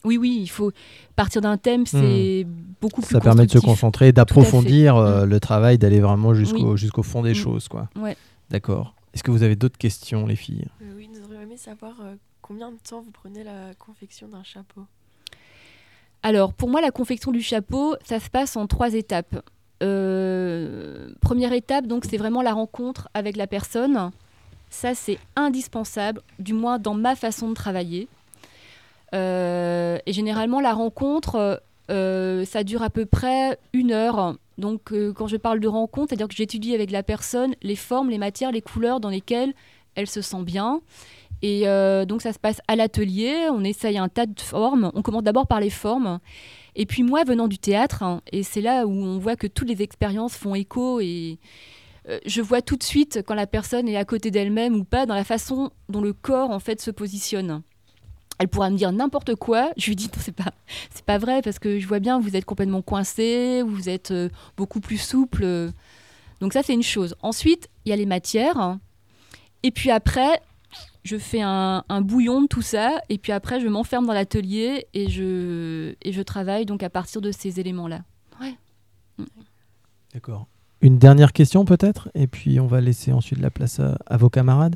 Oui, 0.05 0.17
oui, 0.17 0.39
il 0.41 0.47
faut 0.47 0.71
partir 1.15 1.41
d'un 1.41 1.57
thème, 1.57 1.85
c'est 1.85 2.45
beaucoup 2.81 3.01
plus. 3.01 3.11
Ça 3.11 3.19
permet 3.19 3.45
de 3.45 3.51
se 3.51 3.59
concentrer, 3.59 4.11
d'approfondir 4.11 4.95
euh, 4.95 5.25
Mm. 5.25 5.29
le 5.29 5.39
travail, 5.39 5.77
d'aller 5.77 5.99
vraiment 5.99 6.33
jusqu'au 6.33 6.71
Oui. 6.71 6.77
jusqu'au 6.77 7.03
fond 7.03 7.21
des 7.21 7.31
Mm. 7.31 7.35
choses. 7.35 7.67
quoi. 7.67 7.89
Ouais. 7.97 8.15
D'accord. 8.49 8.93
Est-ce 9.13 9.23
que 9.23 9.31
vous 9.31 9.43
avez 9.43 9.55
d'autres 9.55 9.77
questions, 9.77 10.25
les 10.25 10.35
filles? 10.35 10.67
Euh, 10.81 10.93
oui, 10.95 11.09
nous 11.13 11.23
aurions 11.25 11.41
aimé 11.41 11.57
savoir 11.57 11.95
euh, 12.01 12.15
combien 12.41 12.71
de 12.71 12.77
temps 12.77 13.01
vous 13.01 13.11
prenez 13.11 13.43
la 13.43 13.73
confection 13.77 14.27
d'un 14.27 14.43
chapeau? 14.43 14.81
Alors, 16.23 16.53
pour 16.53 16.69
moi, 16.69 16.81
la 16.81 16.91
confection 16.91 17.31
du 17.31 17.41
chapeau, 17.41 17.95
ça 18.03 18.19
se 18.19 18.29
passe 18.29 18.55
en 18.57 18.67
trois 18.67 18.93
étapes. 18.93 19.41
Euh, 19.81 21.09
première 21.21 21.53
étape, 21.53 21.87
donc, 21.87 22.05
c'est 22.05 22.17
vraiment 22.17 22.41
la 22.41 22.53
rencontre 22.53 23.07
avec 23.13 23.35
la 23.37 23.47
personne. 23.47 24.11
Ça, 24.69 24.95
c'est 24.95 25.17
indispensable, 25.35 26.21
du 26.37 26.53
moins 26.53 26.79
dans 26.79 26.93
ma 26.93 27.15
façon 27.15 27.49
de 27.49 27.53
travailler. 27.53 28.07
Euh, 29.13 29.97
et 30.05 30.13
généralement, 30.13 30.61
la 30.61 30.73
rencontre, 30.73 31.61
euh, 31.89 32.45
ça 32.45 32.63
dure 32.63 32.83
à 32.83 32.89
peu 32.89 33.05
près 33.05 33.57
une 33.73 33.91
heure. 33.91 34.35
Donc, 34.57 34.91
euh, 34.91 35.13
quand 35.13 35.27
je 35.27 35.37
parle 35.37 35.59
de 35.59 35.67
rencontre, 35.67 36.09
c'est-à-dire 36.09 36.27
que 36.27 36.35
j'étudie 36.35 36.75
avec 36.75 36.91
la 36.91 37.01
personne 37.01 37.55
les 37.61 37.75
formes, 37.75 38.09
les 38.09 38.17
matières, 38.17 38.51
les 38.51 38.61
couleurs 38.61 38.99
dans 38.99 39.09
lesquelles 39.09 39.53
elle 39.95 40.07
se 40.07 40.21
sent 40.21 40.43
bien. 40.43 40.81
Et 41.41 41.67
euh, 41.67 42.05
donc, 42.05 42.21
ça 42.21 42.33
se 42.33 42.39
passe 42.39 42.61
à 42.67 42.75
l'atelier. 42.75 43.47
On 43.51 43.63
essaye 43.63 43.97
un 43.97 44.09
tas 44.09 44.25
de 44.25 44.39
formes. 44.39 44.91
On 44.93 45.01
commence 45.01 45.23
d'abord 45.23 45.47
par 45.47 45.59
les 45.59 45.69
formes. 45.69 46.19
Et 46.75 46.85
puis, 46.85 47.03
moi, 47.03 47.23
venant 47.23 47.47
du 47.47 47.57
théâtre, 47.57 48.03
hein, 48.03 48.21
et 48.31 48.43
c'est 48.43 48.61
là 48.61 48.85
où 48.85 48.91
on 48.91 49.17
voit 49.17 49.35
que 49.35 49.47
toutes 49.47 49.69
les 49.69 49.81
expériences 49.81 50.35
font 50.35 50.53
écho 50.55 50.99
et 50.99 51.39
euh, 52.07 52.19
je 52.25 52.41
vois 52.41 52.61
tout 52.61 52.75
de 52.77 52.83
suite 52.83 53.21
quand 53.25 53.35
la 53.35 53.47
personne 53.47 53.87
est 53.89 53.97
à 53.97 54.05
côté 54.05 54.31
d'elle-même 54.31 54.75
ou 54.75 54.83
pas 54.83 55.05
dans 55.05 55.15
la 55.15 55.23
façon 55.23 55.71
dont 55.89 56.01
le 56.01 56.13
corps 56.13 56.51
en 56.51 56.59
fait 56.59 56.81
se 56.81 56.91
positionne. 56.91 57.61
Elle 58.37 58.47
pourra 58.47 58.69
me 58.69 58.77
dire 58.77 58.91
n'importe 58.93 59.35
quoi. 59.35 59.71
Je 59.75 59.87
lui 59.87 59.95
dis 59.97 60.05
non, 60.07 60.19
c'est 60.21 60.31
pas, 60.35 60.53
c'est 60.93 61.03
pas 61.03 61.17
vrai 61.17 61.41
parce 61.41 61.59
que 61.59 61.79
je 61.79 61.87
vois 61.87 61.99
bien 61.99 62.19
vous 62.19 62.35
êtes 62.37 62.45
complètement 62.45 62.81
coincé, 62.81 63.61
vous 63.65 63.89
êtes 63.89 64.11
euh, 64.11 64.29
beaucoup 64.55 64.79
plus 64.79 64.97
souple. 64.97 65.43
euh. 65.43 65.71
Donc 66.39 66.53
ça 66.53 66.63
c'est 66.63 66.73
une 66.73 66.83
chose. 66.83 67.15
Ensuite 67.21 67.69
il 67.85 67.89
y 67.89 67.93
a 67.93 67.97
les 67.97 68.05
matières. 68.05 68.77
Et 69.63 69.71
puis 69.71 69.91
après 69.91 70.41
je 71.03 71.17
fais 71.17 71.41
un, 71.41 71.83
un 71.89 72.01
bouillon 72.01 72.41
de 72.43 72.47
tout 72.47 72.61
ça 72.61 73.01
et 73.09 73.17
puis 73.17 73.31
après 73.31 73.59
je 73.59 73.67
m'enferme 73.67 74.05
dans 74.05 74.13
l'atelier 74.13 74.87
et 74.93 75.09
je 75.09 75.95
et 76.01 76.11
je 76.13 76.21
travaille 76.21 76.65
donc 76.65 76.81
à 76.83 76.89
partir 76.89 77.19
de 77.21 77.31
ces 77.31 77.59
éléments 77.59 77.87
là. 77.87 78.01
D'accord. 80.13 80.47
Une 80.81 80.97
dernière 80.97 81.33
question 81.33 81.65
peut-être? 81.65 82.09
Et 82.15 82.27
puis 82.27 82.59
on 82.59 82.67
va 82.67 82.79
laisser 82.81 83.11
ensuite 83.11 83.39
la 83.39 83.49
place 83.49 83.79
à, 83.79 83.97
à 84.05 84.17
vos 84.17 84.29
camarades. 84.29 84.75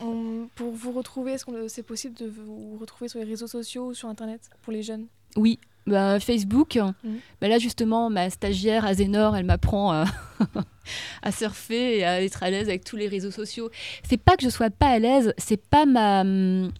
On- 0.00 0.48
pour 0.54 0.72
vous 0.72 0.92
retrouver, 0.92 1.32
est-ce 1.32 1.44
que 1.44 1.68
c'est 1.68 1.82
possible 1.82 2.14
de 2.16 2.26
vous 2.26 2.76
retrouver 2.80 3.08
sur 3.08 3.18
les 3.18 3.24
réseaux 3.24 3.46
sociaux 3.48 3.86
ou 3.88 3.94
sur 3.94 4.08
Internet 4.08 4.50
pour 4.62 4.72
les 4.72 4.82
jeunes? 4.82 5.06
Oui, 5.36 5.58
bah, 5.86 6.20
Facebook. 6.20 6.76
Mhm. 6.76 7.16
Bah, 7.40 7.48
là, 7.48 7.58
justement, 7.58 8.08
ma 8.10 8.30
stagiaire 8.30 8.84
Azénor, 8.84 9.36
elle 9.36 9.46
m'apprend 9.46 9.92
à, 9.92 10.04
à 11.22 11.32
surfer 11.32 11.98
et 11.98 12.04
à 12.04 12.22
être 12.22 12.42
à 12.42 12.50
l'aise 12.50 12.68
avec 12.68 12.84
tous 12.84 12.96
les 12.96 13.08
réseaux 13.08 13.30
sociaux. 13.32 13.70
C'est 14.08 14.16
pas 14.20 14.36
que 14.36 14.44
je 14.44 14.48
sois 14.48 14.70
pas 14.70 14.88
à 14.90 14.98
l'aise, 14.98 15.34
c'est 15.38 15.60
pas 15.60 15.86
ma. 15.86 16.20
hum, 16.20 16.70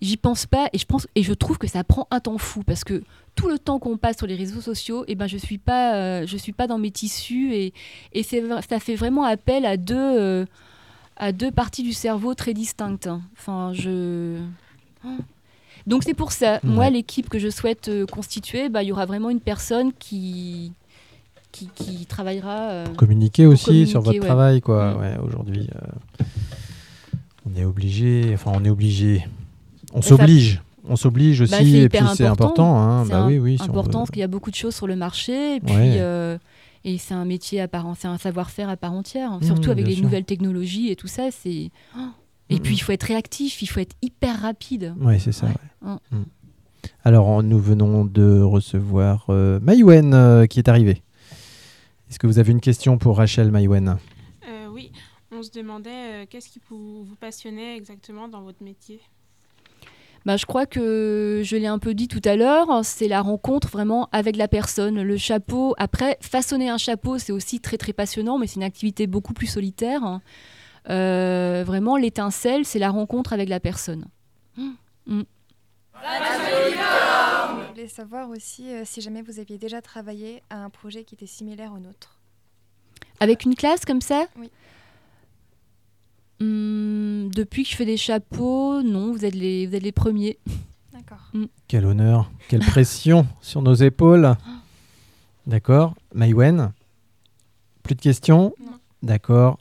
J'y 0.00 0.18
pense 0.18 0.44
pas 0.44 0.68
et 0.74 0.78
je 0.78 0.84
pense 0.84 1.06
et 1.14 1.22
je 1.22 1.32
trouve 1.32 1.56
que 1.56 1.66
ça 1.68 1.82
prend 1.82 2.06
un 2.10 2.20
temps 2.20 2.36
fou 2.36 2.62
parce 2.62 2.84
que 2.84 3.02
tout 3.34 3.48
le 3.48 3.58
temps 3.58 3.78
qu'on 3.78 3.96
passe 3.96 4.18
sur 4.18 4.26
les 4.26 4.36
réseaux 4.36 4.60
sociaux, 4.60 5.04
et 5.08 5.14
ben 5.14 5.26
je 5.26 5.36
suis 5.36 5.58
pas, 5.58 5.96
euh, 5.96 6.26
je 6.26 6.36
suis 6.36 6.52
pas 6.52 6.66
dans 6.66 6.78
mes 6.78 6.90
tissus 6.90 7.54
et, 7.54 7.72
et 8.12 8.22
ça 8.22 8.80
fait 8.80 8.94
vraiment 8.94 9.24
appel 9.24 9.66
à 9.66 9.76
deux, 9.76 9.96
euh, 9.96 10.44
à 11.16 11.32
deux 11.32 11.50
parties 11.50 11.82
du 11.82 11.92
cerveau 11.92 12.34
très 12.34 12.54
distinctes. 12.54 13.08
Enfin, 13.36 13.72
je. 13.72 14.38
Donc 15.86 16.02
c'est 16.04 16.14
pour 16.14 16.32
ça, 16.32 16.60
moi 16.62 16.88
l'équipe 16.88 17.28
que 17.28 17.38
je 17.38 17.50
souhaite 17.50 17.88
euh, 17.88 18.06
constituer, 18.06 18.68
bah, 18.68 18.82
il 18.82 18.86
y 18.88 18.92
aura 18.92 19.04
vraiment 19.04 19.30
une 19.30 19.40
personne 19.40 19.92
qui, 19.98 20.72
qui, 21.52 21.68
qui 21.74 22.06
travaillera. 22.06 22.84
Communiquer 22.96 23.46
aussi 23.46 23.86
sur 23.86 24.00
votre 24.00 24.18
ouais. 24.18 24.26
travail, 24.26 24.60
quoi. 24.60 24.94
Mm. 24.94 25.00
Ouais, 25.00 25.16
Aujourd'hui, 25.26 25.68
on 27.46 27.54
est 27.54 27.64
obligé. 27.64 28.30
Enfin, 28.34 28.52
on 28.54 28.64
est 28.64 28.70
obligé. 28.70 29.26
On 29.92 30.02
s'oblige. 30.02 30.62
On 30.86 30.96
s'oblige 30.96 31.40
aussi, 31.40 31.50
Bah, 31.52 31.58
c'est 31.60 31.66
et 31.70 31.88
puis 31.88 31.98
c'est 32.14 32.26
important. 32.26 32.76
important. 32.76 32.78
hein. 32.80 33.04
c'est 33.04 33.10
Bah 33.12 33.22
un- 33.22 33.26
oui, 33.28 33.38
oui. 33.38 33.56
si 33.56 33.62
on 33.62 33.66
important 33.70 33.98
veut- 34.00 34.02
parce 34.02 34.10
qu'il 34.10 34.20
y 34.20 34.24
a 34.24 34.28
beaucoup 34.28 34.50
de 34.50 34.56
choses 34.56 34.74
sur 34.74 34.86
le 34.86 34.96
marché 34.96 35.56
et 35.56 35.60
puis 35.60 35.74
Ouais. 35.74 35.96
euh, 35.98 36.36
et 36.84 36.98
c'est 36.98 37.14
un 37.14 37.24
métier 37.24 37.60
à 37.62 37.68
part, 37.68 37.86
c'est 37.98 38.08
un 38.08 38.18
savoir-faire 38.18 38.68
à 38.68 38.76
part 38.76 38.92
entière. 38.92 39.32
Mmh, 39.38 39.42
Surtout 39.44 39.70
avec 39.70 39.86
les 39.86 39.94
sûr. 39.94 40.02
nouvelles 40.04 40.24
technologies 40.26 40.90
et 40.90 40.96
tout 40.96 41.06
ça, 41.08 41.30
c'est. 41.30 41.70
Oh. 41.96 42.00
Et 42.50 42.60
puis 42.60 42.72
mm. 42.72 42.76
il 42.76 42.80
faut 42.82 42.92
être 42.92 43.04
réactif, 43.04 43.62
il 43.62 43.66
faut 43.66 43.80
être 43.80 43.96
hyper 44.02 44.38
rapide. 44.42 44.94
Oui, 45.00 45.18
c'est 45.18 45.32
ça. 45.32 45.46
Ouais. 45.46 45.52
ouais. 45.88 45.96
Mm. 46.10 46.16
Mm. 46.18 46.24
Alors, 47.04 47.42
nous 47.42 47.58
venons 47.58 48.04
de 48.04 48.42
recevoir 48.42 49.24
euh, 49.30 49.58
Maïwen 49.60 50.12
euh, 50.12 50.44
qui 50.46 50.58
est 50.58 50.68
arrivée. 50.68 51.02
Est-ce 52.10 52.18
que 52.18 52.26
vous 52.26 52.38
avez 52.38 52.52
une 52.52 52.60
question 52.60 52.98
pour 52.98 53.16
Rachel 53.16 53.50
Maïwen? 53.50 53.96
Euh, 54.46 54.66
oui, 54.70 54.92
on 55.32 55.42
se 55.42 55.50
demandait 55.50 55.90
euh, 55.90 56.24
qu'est-ce 56.28 56.50
qui 56.50 56.60
vous, 56.68 57.04
vous 57.04 57.16
passionnait 57.16 57.76
exactement 57.78 58.28
dans 58.28 58.42
votre 58.42 58.62
métier? 58.62 59.00
Bah, 60.24 60.38
je 60.38 60.46
crois 60.46 60.64
que 60.64 61.42
je 61.44 61.56
l'ai 61.56 61.66
un 61.66 61.78
peu 61.78 61.92
dit 61.92 62.08
tout 62.08 62.22
à 62.24 62.34
l'heure, 62.34 62.82
c'est 62.82 63.08
la 63.08 63.20
rencontre 63.20 63.68
vraiment 63.68 64.08
avec 64.10 64.36
la 64.36 64.48
personne. 64.48 65.02
Le 65.02 65.16
chapeau, 65.18 65.74
après, 65.76 66.16
façonner 66.22 66.70
un 66.70 66.78
chapeau, 66.78 67.18
c'est 67.18 67.32
aussi 67.32 67.60
très 67.60 67.76
très 67.76 67.92
passionnant, 67.92 68.38
mais 68.38 68.46
c'est 68.46 68.56
une 68.56 68.62
activité 68.62 69.06
beaucoup 69.06 69.34
plus 69.34 69.46
solitaire. 69.46 70.20
Euh, 70.88 71.62
vraiment, 71.66 71.98
l'étincelle, 71.98 72.64
c'est 72.64 72.78
la 72.78 72.90
rencontre 72.90 73.34
avec 73.34 73.50
la 73.50 73.60
personne. 73.60 74.06
Je 74.56 75.24
voulais 77.68 77.88
savoir 77.88 78.30
aussi 78.30 78.70
euh, 78.70 78.82
si 78.84 79.02
jamais 79.02 79.20
vous 79.20 79.40
aviez 79.40 79.58
déjà 79.58 79.82
travaillé 79.82 80.42
à 80.48 80.56
un 80.56 80.70
projet 80.70 81.04
qui 81.04 81.16
était 81.16 81.26
similaire 81.26 81.72
au 81.74 81.78
nôtre. 81.78 82.18
Avec 83.20 83.44
une 83.44 83.54
classe 83.54 83.84
comme 83.84 84.00
ça? 84.00 84.24
Oui. 84.38 84.50
Hum, 86.40 87.30
depuis 87.34 87.64
que 87.64 87.70
je 87.70 87.76
fais 87.76 87.84
des 87.84 87.96
chapeaux, 87.96 88.82
non, 88.82 89.12
vous 89.12 89.24
êtes 89.24 89.34
les, 89.34 89.66
vous 89.66 89.74
êtes 89.74 89.82
les 89.82 89.92
premiers. 89.92 90.38
D'accord. 90.92 91.30
Quel 91.68 91.86
honneur, 91.86 92.30
quelle 92.48 92.60
pression 92.60 93.26
sur 93.40 93.62
nos 93.62 93.74
épaules. 93.74 94.36
D'accord. 95.46 95.94
Maïwen 96.14 96.72
Plus 97.82 97.94
de 97.94 98.00
questions? 98.00 98.54
Non. 98.60 98.78
D'accord. 99.02 99.58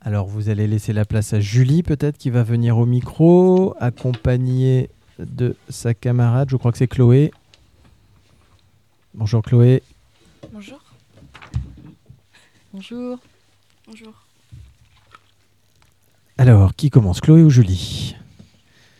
Alors, 0.00 0.26
vous 0.26 0.48
allez 0.50 0.66
laisser 0.68 0.92
la 0.92 1.04
place 1.04 1.32
à 1.32 1.40
Julie, 1.40 1.82
peut-être, 1.82 2.16
qui 2.18 2.30
va 2.30 2.42
venir 2.42 2.78
au 2.78 2.86
micro, 2.86 3.74
accompagnée 3.80 4.90
de 5.18 5.56
sa 5.68 5.94
camarade. 5.94 6.48
Je 6.50 6.56
crois 6.56 6.70
que 6.70 6.78
c'est 6.78 6.86
Chloé. 6.86 7.32
Bonjour 9.14 9.42
Chloé. 9.42 9.82
Bonjour. 10.52 10.78
Bonjour. 12.72 13.18
Bonjour. 13.86 14.25
Alors, 16.38 16.74
qui 16.74 16.90
commence 16.90 17.20
Chloé 17.20 17.42
ou 17.42 17.50
Julie? 17.50 18.16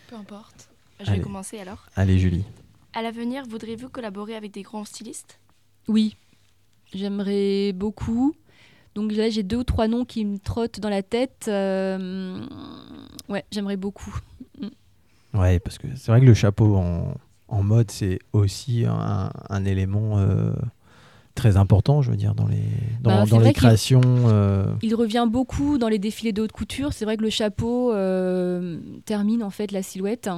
Peu 0.07 0.15
importe. 0.15 0.69
Je 0.99 1.09
Allez. 1.09 1.17
vais 1.19 1.23
commencer 1.23 1.59
alors. 1.59 1.85
Allez, 1.95 2.17
Julie. 2.17 2.43
À 2.93 3.01
l'avenir, 3.03 3.43
voudrez-vous 3.47 3.89
collaborer 3.89 4.35
avec 4.35 4.51
des 4.53 4.63
grands 4.63 4.85
stylistes? 4.85 5.39
Oui, 5.87 6.15
j'aimerais 6.93 7.73
beaucoup. 7.73 8.33
Donc 8.95 9.11
là, 9.11 9.29
j'ai 9.29 9.43
deux 9.43 9.57
ou 9.57 9.63
trois 9.63 9.87
noms 9.87 10.05
qui 10.05 10.25
me 10.25 10.39
trottent 10.39 10.79
dans 10.79 10.89
la 10.89 11.03
tête. 11.03 11.45
Euh, 11.47 12.43
ouais, 13.29 13.45
j'aimerais 13.51 13.77
beaucoup. 13.77 14.17
Ouais, 15.35 15.59
parce 15.59 15.77
que 15.77 15.87
c'est 15.95 16.11
vrai 16.11 16.21
que 16.21 16.25
le 16.25 16.33
chapeau 16.33 16.75
en, 16.77 17.13
en 17.47 17.61
mode, 17.63 17.91
c'est 17.91 18.17
aussi 18.33 18.85
un, 18.87 19.29
un 19.49 19.65
élément 19.65 20.17
euh, 20.17 20.51
très 21.37 21.55
important, 21.55 22.01
je 22.01 22.11
veux 22.11 22.17
dire, 22.17 22.35
dans 22.35 22.47
les, 22.47 22.63
dans, 23.01 23.11
Bah, 23.11 23.25
dans 23.25 23.39
les 23.39 23.53
créations. 23.53 24.01
euh, 24.03 24.65
Il 24.81 24.95
revient 24.95 25.27
beaucoup 25.29 25.77
dans 25.77 25.87
les 25.87 25.99
défilés 25.99 26.33
de 26.33 26.41
haute 26.41 26.51
couture. 26.51 26.91
C'est 26.91 27.05
vrai 27.05 27.15
que 27.15 27.23
le 27.23 27.29
chapeau 27.29 27.93
euh, 27.93 28.79
termine 29.05 29.43
en 29.43 29.49
fait 29.49 29.71
la 29.71 29.83
silhouette. 29.83 30.29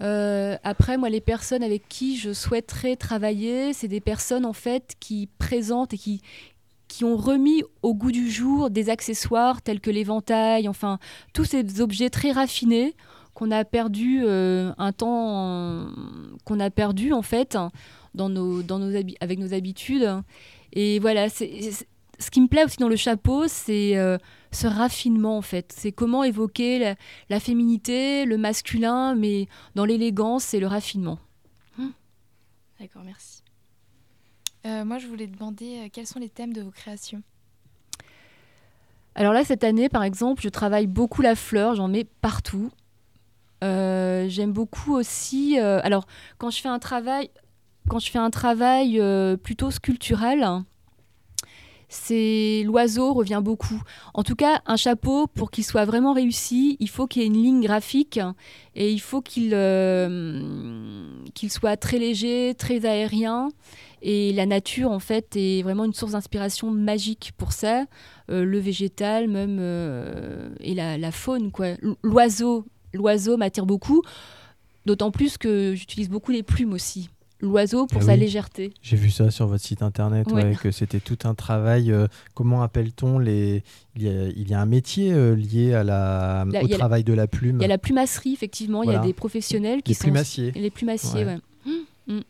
Euh, 0.00 0.56
après, 0.62 0.96
moi, 0.96 1.10
les 1.10 1.20
personnes 1.20 1.62
avec 1.62 1.88
qui 1.88 2.16
je 2.16 2.32
souhaiterais 2.32 2.96
travailler, 2.96 3.72
c'est 3.72 3.88
des 3.88 4.00
personnes 4.00 4.46
en 4.46 4.52
fait 4.52 4.94
qui 5.00 5.28
présentent 5.38 5.94
et 5.94 5.98
qui 5.98 6.20
qui 6.88 7.04
ont 7.04 7.16
remis 7.16 7.62
au 7.82 7.94
goût 7.94 8.10
du 8.10 8.28
jour 8.28 8.68
des 8.68 8.90
accessoires 8.90 9.62
tels 9.62 9.78
que 9.78 9.92
l'éventail, 9.92 10.68
enfin 10.68 10.98
tous 11.32 11.44
ces 11.44 11.80
objets 11.80 12.10
très 12.10 12.32
raffinés 12.32 12.96
qu'on 13.34 13.50
a 13.50 13.64
perdu 13.64 14.22
euh, 14.24 14.72
un 14.78 14.92
temps, 14.92 15.88
qu'on 16.44 16.60
a 16.60 16.70
perdu 16.70 17.12
en 17.12 17.22
fait 17.22 17.56
dans 18.14 18.28
nos, 18.28 18.62
dans 18.62 18.78
nos 18.78 18.94
avec 19.20 19.38
nos 19.38 19.54
habitudes. 19.54 20.08
Et 20.72 20.98
voilà, 20.98 21.28
c'est 21.28 21.70
ce 22.18 22.30
qui 22.30 22.40
me 22.40 22.48
plaît 22.48 22.64
aussi 22.64 22.76
dans 22.76 22.88
le 22.88 22.96
chapeau, 22.96 23.48
c'est 23.48 23.96
euh, 23.96 24.18
ce 24.52 24.66
raffinement 24.66 25.38
en 25.38 25.42
fait. 25.42 25.72
C'est 25.76 25.92
comment 25.92 26.22
évoquer 26.22 26.78
la, 26.78 26.94
la 27.28 27.40
féminité, 27.40 28.24
le 28.26 28.36
masculin, 28.36 29.14
mais 29.14 29.48
dans 29.74 29.84
l'élégance 29.84 30.52
et 30.54 30.60
le 30.60 30.66
raffinement. 30.66 31.18
D'accord, 32.78 33.02
merci. 33.04 33.42
Euh, 34.64 34.86
moi, 34.86 34.98
je 34.98 35.06
voulais 35.06 35.26
demander 35.26 35.80
euh, 35.80 35.88
quels 35.92 36.06
sont 36.06 36.18
les 36.18 36.30
thèmes 36.30 36.54
de 36.54 36.62
vos 36.62 36.70
créations? 36.70 37.22
Alors 39.14 39.34
là, 39.34 39.44
cette 39.44 39.64
année, 39.64 39.90
par 39.90 40.02
exemple, 40.02 40.40
je 40.42 40.48
travaille 40.48 40.86
beaucoup 40.86 41.20
la 41.20 41.34
fleur, 41.34 41.74
j'en 41.74 41.88
mets 41.88 42.04
partout. 42.04 42.70
Euh, 43.62 44.26
J'aime 44.28 44.52
beaucoup 44.52 44.94
aussi. 44.94 45.58
euh, 45.58 45.80
alors, 45.82 46.06
quand 46.38 46.50
je 46.50 46.60
fais 46.60 46.68
un 46.68 46.78
travail, 46.78 47.30
quand 47.88 47.98
je 47.98 48.10
fais 48.10 48.18
un 48.18 48.30
travail 48.30 49.00
euh, 49.00 49.36
plutôt 49.36 49.70
sculptural, 49.70 50.62
c'est 51.88 52.62
l'oiseau 52.64 53.12
revient 53.12 53.40
beaucoup. 53.42 53.82
En 54.14 54.22
tout 54.22 54.36
cas, 54.36 54.62
un 54.66 54.76
chapeau 54.76 55.26
pour 55.26 55.50
qu'il 55.50 55.64
soit 55.64 55.84
vraiment 55.84 56.12
réussi, 56.12 56.76
il 56.78 56.88
faut 56.88 57.08
qu'il 57.08 57.22
y 57.22 57.24
ait 57.24 57.28
une 57.28 57.42
ligne 57.42 57.60
graphique 57.60 58.20
et 58.76 58.92
il 58.92 59.00
faut 59.00 59.20
qu'il 59.20 59.50
qu'il 61.34 61.50
soit 61.50 61.76
très 61.76 61.98
léger, 61.98 62.54
très 62.56 62.86
aérien. 62.86 63.48
Et 64.02 64.32
la 64.32 64.46
nature, 64.46 64.92
en 64.92 65.00
fait, 65.00 65.34
est 65.36 65.62
vraiment 65.62 65.84
une 65.84 65.92
source 65.92 66.12
d'inspiration 66.12 66.70
magique 66.70 67.32
pour 67.36 67.52
ça. 67.52 67.86
Le 68.28 68.58
végétal, 68.58 69.26
même, 69.26 69.58
et 70.60 70.74
la, 70.74 70.96
la 70.96 71.10
faune, 71.10 71.50
quoi. 71.50 71.70
L'oiseau, 72.04 72.66
l'oiseau 72.92 73.36
m'attire 73.36 73.66
beaucoup, 73.66 74.02
d'autant 74.86 75.10
plus 75.10 75.38
que 75.38 75.74
j'utilise 75.74 76.08
beaucoup 76.08 76.32
les 76.32 76.42
plumes 76.42 76.72
aussi. 76.72 77.10
L'oiseau 77.42 77.86
pour 77.86 78.02
Ah 78.02 78.06
sa 78.06 78.12
oui. 78.12 78.20
légèreté. 78.20 78.70
J'ai 78.82 78.96
vu 78.98 79.10
ça 79.10 79.30
sur 79.30 79.46
votre 79.46 79.64
site 79.64 79.80
internet, 79.80 80.26
Ouais. 80.30 80.44
ouais, 80.44 80.56
que 80.60 80.70
c'était 80.70 81.00
tout 81.00 81.16
un 81.24 81.34
travail. 81.34 81.90
euh, 81.90 82.06
comment 82.34 82.62
appelle-t-on 82.62 83.18
les 83.18 83.62
il 83.96 84.02
y, 84.02 84.08
a, 84.08 84.26
il 84.28 84.46
y 84.50 84.52
a 84.52 84.60
un 84.60 84.66
métier 84.66 85.10
euh, 85.14 85.34
lié 85.34 85.72
à 85.72 85.82
la, 85.82 86.44
Là, 86.52 86.62
au 86.62 86.66
la- 86.66 86.76
travail 86.76 87.02
de 87.02 87.14
la 87.14 87.26
plume. 87.26 87.56
Il 87.56 87.62
y 87.62 87.64
a 87.64 87.68
la 87.68 87.78
plumasserie, 87.78 88.34
effectivement, 88.34 88.82
il 88.82 88.90
y 88.92 88.94
a 88.94 88.98
des 88.98 89.14
professionnels 89.14 89.82
qui 89.82 89.92
Les 89.92 89.94
sont... 89.94 90.02
plumassiers. 90.04 90.52
Les 90.52 90.70
plumassiers, 90.70 91.24
Ouais. 91.24 91.38
ouais. 91.66 91.72
Mm. 92.08 92.20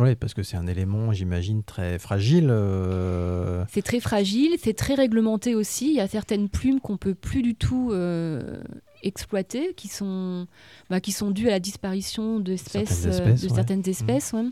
Oui, 0.00 0.14
parce 0.14 0.32
que 0.34 0.42
c'est 0.44 0.56
un 0.56 0.66
élément, 0.68 1.12
j'imagine, 1.12 1.62
très 1.64 1.98
fragile. 2.00 2.48
euh, 2.50 3.64
C'est 3.72 3.82
très 3.82 3.98
fragile, 4.00 4.52
c'est 4.62 4.74
très 4.74 4.94
réglementé 4.94 5.54
aussi. 5.56 5.88
Il 5.88 5.94
y 5.96 6.00
a 6.00 6.06
certaines 6.08 6.48
plumes 6.48 6.80
qu'on 6.80 6.96
peut 6.96 7.14
plus 7.14 7.42
du 7.42 7.54
tout 7.56 7.90
euh, 7.92 8.60
exploiter, 9.02 9.74
qui 9.76 9.88
sont, 9.88 10.46
bah, 10.90 11.00
qui 11.00 11.12
sont 11.12 11.30
dues 11.30 11.48
à 11.48 11.52
la 11.52 11.60
disparition 11.60 12.40
d'espèces, 12.40 12.88
Certaines 12.88 13.10
euh, 13.10 13.14
espèces, 13.34 13.42
de 13.42 13.48
ouais. 13.50 13.54
certaines 13.54 13.78
Mhm. 13.80 13.88
espèces. 13.88 14.32
ouais. 14.32 14.44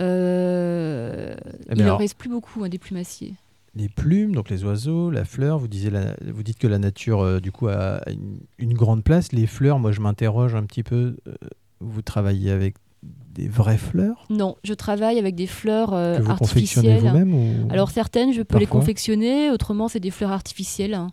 Euh, 0.00 1.34
Eh 1.38 1.68
ben 1.70 1.74
il 1.76 1.82
en 1.82 1.84
alors- 1.86 1.98
reste 1.98 2.16
plus 2.16 2.30
beaucoup 2.30 2.64
hein, 2.64 2.68
des 2.68 2.78
plumassiers. 2.78 3.34
les 3.76 3.88
plumes, 3.88 4.34
donc 4.34 4.50
les 4.50 4.64
oiseaux, 4.64 5.10
la 5.10 5.24
fleur. 5.24 5.58
Vous, 5.58 5.68
disiez 5.68 5.90
la- 5.90 6.16
vous 6.26 6.42
dites 6.42 6.58
que 6.58 6.66
la 6.66 6.78
nature, 6.78 7.20
euh, 7.20 7.38
du 7.40 7.52
coup, 7.52 7.68
a 7.68 8.00
une, 8.08 8.40
une 8.58 8.72
grande 8.74 9.04
place. 9.04 9.32
Les 9.32 9.46
fleurs, 9.46 9.78
moi, 9.78 9.92
je 9.92 10.00
m'interroge 10.00 10.54
un 10.54 10.64
petit 10.64 10.82
peu. 10.82 11.16
euh, 11.28 11.34
vous 11.80 12.02
travaillez 12.02 12.50
avec 12.50 12.74
des 13.02 13.48
vraies 13.48 13.78
fleurs? 13.78 14.26
Non, 14.28 14.56
je 14.64 14.74
travaille 14.74 15.18
avec 15.18 15.34
des 15.34 15.46
fleurs 15.46 15.90
que 15.90 16.20
vous 16.20 16.34
confectionnez 16.34 16.92
artificielles. 16.94 17.12
vous-même 17.22 17.34
ou... 17.34 17.68
Alors 17.70 17.90
certaines, 17.90 18.32
je 18.34 18.42
peux 18.42 18.58
les 18.58 18.66
confectionner, 18.66 19.50
autrement 19.50 19.88
c'est 19.88 20.00
des 20.00 20.10
fleurs 20.10 20.32
artificielles. 20.32 20.92
hein. 20.94 21.10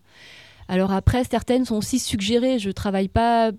Alors 0.68 0.92
après, 0.92 1.24
certaines 1.24 1.66
sont 1.66 1.76
aussi 1.78 2.00
suggérées. 2.00 2.60
Je 2.60 2.70
travaille 2.72 3.08
pas 3.08 3.52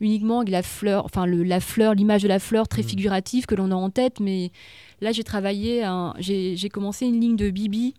uniquement 0.00 0.38
avec 0.38 0.50
la 0.50 0.62
fleur, 0.62 1.04
enfin 1.04 1.26
le, 1.26 1.42
la 1.42 1.60
fleur, 1.60 1.94
l'image 1.94 2.22
de 2.22 2.28
la 2.28 2.38
fleur 2.38 2.66
très 2.68 2.82
Mm. 2.82 2.88
figurative 2.88 3.46
que 3.46 3.54
l'on 3.54 3.70
a 3.70 3.74
en 3.74 3.90
tête, 3.90 4.18
mais 4.20 4.50
là 5.02 5.12
j'ai 5.12 5.24
travaillé, 5.24 5.84
j'ai 6.18 6.56
j'ai 6.56 6.68
commencé 6.70 7.04
une 7.06 7.20
ligne 7.20 7.36
de 7.36 7.50
bibi. 7.50 7.94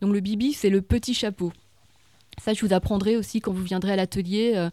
Donc 0.00 0.12
le 0.12 0.20
bibi, 0.20 0.52
c'est 0.52 0.70
le 0.70 0.80
petit 0.82 1.14
chapeau. 1.14 1.52
Ça, 2.38 2.52
je 2.52 2.64
vous 2.64 2.72
apprendrai 2.72 3.16
aussi 3.16 3.40
quand 3.40 3.52
vous 3.52 3.62
viendrez 3.62 3.92
à 3.92 3.96
l'atelier. 3.96 4.52
euh, 4.56 4.70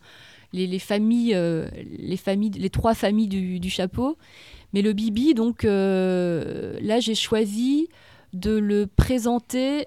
les, 0.53 0.67
les 0.67 0.79
familles, 0.79 1.33
euh, 1.33 1.67
les 1.97 2.17
familles, 2.17 2.49
les 2.51 2.69
trois 2.69 2.93
familles 2.93 3.29
du, 3.29 3.59
du 3.61 3.69
chapeau. 3.69 4.17
Mais 4.73 4.81
le 4.81 4.91
bibi, 4.91 5.33
donc 5.33 5.63
euh, 5.63 6.77
là, 6.81 6.99
j'ai 6.99 7.15
choisi 7.15 7.87
de 8.33 8.51
le 8.51 8.85
présenter 8.85 9.85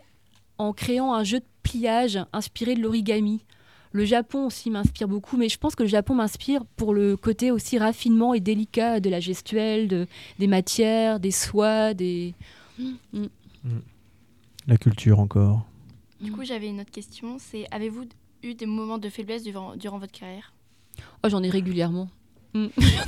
en 0.57 0.73
créant 0.73 1.13
un 1.13 1.23
jeu 1.23 1.41
de 1.41 1.45
pliage 1.65 2.21
inspiré 2.33 2.77
de 2.77 2.81
l'origami. 2.81 3.45
Le 3.91 4.05
Japon 4.05 4.47
aussi 4.47 4.71
m'inspire 4.71 5.09
beaucoup, 5.09 5.37
mais 5.37 5.49
je 5.49 5.59
pense 5.59 5.75
que 5.75 5.83
le 5.83 5.89
Japon 5.89 6.15
m'inspire 6.15 6.65
pour 6.77 6.95
le 6.95 7.17
côté 7.17 7.51
aussi 7.51 7.79
raffinement 7.79 8.35
et 8.35 8.41
délicat 8.41 9.01
de 9.01 9.09
la 9.09 9.21
gestuelle, 9.21 9.89
de, 9.89 10.07
des 10.39 10.47
matières, 10.47 11.19
des 11.19 11.31
soies, 11.31 11.95
des... 11.95 12.35
Mm. 12.79 13.27
La 14.67 14.77
culture 14.77 15.21
encore. 15.21 15.65
Du 16.21 16.33
coup, 16.33 16.45
j'avais 16.45 16.69
une 16.69 16.81
autre 16.81 16.91
question. 16.91 17.37
C'est 17.39 17.67
avez-vous 17.71 18.05
eu 18.43 18.55
des 18.55 18.67
moments 18.67 18.99
de 18.99 19.09
faiblesse 19.09 19.43
durant, 19.43 19.77
durant 19.77 19.99
votre 19.99 20.13
carrière? 20.13 20.53
Oh, 21.23 21.29
j'en 21.29 21.43
ai 21.43 21.51
régulièrement. 21.51 22.09
Mm. 22.55 22.67